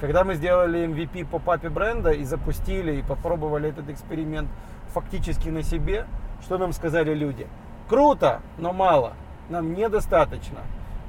Когда 0.00 0.22
мы 0.22 0.34
сделали 0.34 0.86
MVP 0.86 1.26
по 1.26 1.40
папе 1.40 1.68
бренда 1.68 2.12
и 2.12 2.22
запустили, 2.22 2.96
и 2.96 3.02
попробовали 3.02 3.70
этот 3.70 3.88
эксперимент 3.88 4.48
фактически 4.94 5.48
на 5.48 5.64
себе, 5.64 6.06
что 6.42 6.56
нам 6.56 6.72
сказали 6.72 7.14
люди? 7.14 7.48
Круто, 7.88 8.40
но 8.58 8.72
мало. 8.72 9.14
Нам 9.48 9.74
недостаточно. 9.74 10.60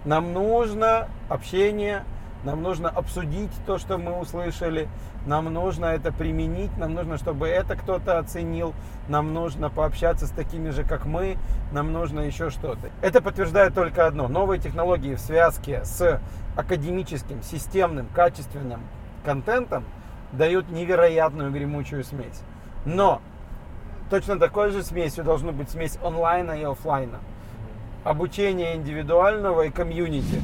Нам 0.05 0.33
нужно 0.33 1.09
общение 1.27 2.03
нам 2.43 2.61
нужно 2.61 2.89
обсудить 2.89 3.51
то, 3.65 3.77
что 3.77 3.97
мы 3.97 4.17
услышали, 4.17 4.87
нам 5.25 5.51
нужно 5.53 5.85
это 5.85 6.11
применить, 6.11 6.75
нам 6.77 6.93
нужно, 6.93 7.17
чтобы 7.17 7.47
это 7.47 7.75
кто-то 7.75 8.17
оценил, 8.17 8.73
нам 9.09 9.33
нужно 9.33 9.69
пообщаться 9.69 10.25
с 10.25 10.31
такими 10.31 10.69
же, 10.69 10.83
как 10.83 11.05
мы, 11.05 11.37
нам 11.71 11.91
нужно 11.91 12.21
еще 12.21 12.49
что-то. 12.49 12.89
Это 13.01 13.21
подтверждает 13.21 13.73
только 13.73 14.05
одно. 14.05 14.27
Новые 14.27 14.59
технологии 14.59 15.15
в 15.15 15.19
связке 15.19 15.83
с 15.83 16.21
академическим, 16.55 17.43
системным, 17.43 18.07
качественным 18.13 18.81
контентом 19.25 19.83
дают 20.31 20.69
невероятную 20.69 21.51
гремучую 21.51 22.03
смесь. 22.03 22.41
Но 22.85 23.21
точно 24.09 24.39
такой 24.39 24.71
же 24.71 24.83
смесью 24.83 25.23
должна 25.23 25.51
быть 25.51 25.69
смесь 25.69 25.97
онлайна 26.01 26.53
и 26.53 26.63
офлайна. 26.63 27.19
Обучение 28.05 28.75
индивидуального 28.75 29.63
и 29.63 29.69
комьюнити. 29.71 30.41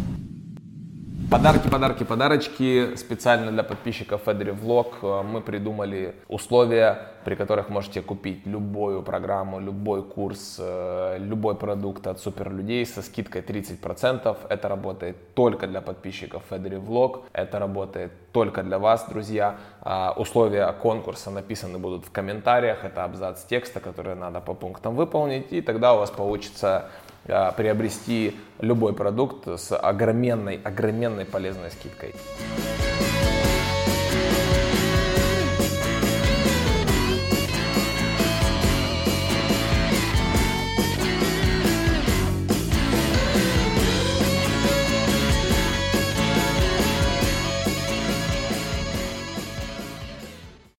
Подарки, 1.32 1.68
подарки, 1.68 2.04
подарочки. 2.04 2.96
Специально 2.96 3.52
для 3.52 3.64
подписчиков 3.64 4.22
Федери 4.26 4.52
Влог 4.52 5.00
э, 5.02 5.24
мы 5.24 5.42
придумали 5.42 6.14
условия, 6.28 7.14
при 7.24 7.34
которых 7.34 7.70
можете 7.70 8.04
купить 8.04 8.46
любую 8.46 9.02
программу, 9.02 9.60
любой 9.60 10.04
курс, 10.04 10.58
э, 10.60 11.18
любой 11.20 11.56
продукт 11.56 12.06
от 12.06 12.20
суперлюдей 12.20 12.86
со 12.86 13.02
скидкой 13.02 13.42
30%. 13.42 14.38
Это 14.50 14.68
работает 14.68 15.34
только 15.34 15.66
для 15.66 15.82
подписчиков 15.82 16.44
Федери 16.50 16.76
Влог. 16.76 17.24
Это 17.34 17.58
работает 17.58 18.12
только 18.32 18.62
для 18.62 18.78
вас, 18.78 19.08
друзья. 19.10 19.56
А, 19.82 20.14
условия 20.16 20.72
конкурса 20.74 21.32
написаны 21.32 21.80
будут 21.80 22.06
в 22.06 22.12
комментариях. 22.12 22.84
Это 22.84 23.04
абзац 23.04 23.46
текста, 23.46 23.80
который 23.80 24.16
надо 24.16 24.42
по 24.42 24.54
пунктам 24.54 24.96
выполнить. 24.96 25.52
И 25.52 25.62
тогда 25.62 25.96
у 25.96 25.98
вас 25.98 26.12
получится 26.12 26.90
приобрести 27.26 28.36
любой 28.60 28.94
продукт 28.94 29.48
с 29.48 29.76
огроменной, 29.76 30.60
огроменной 30.64 31.26
полезной 31.26 31.72
скидкой. 31.72 32.14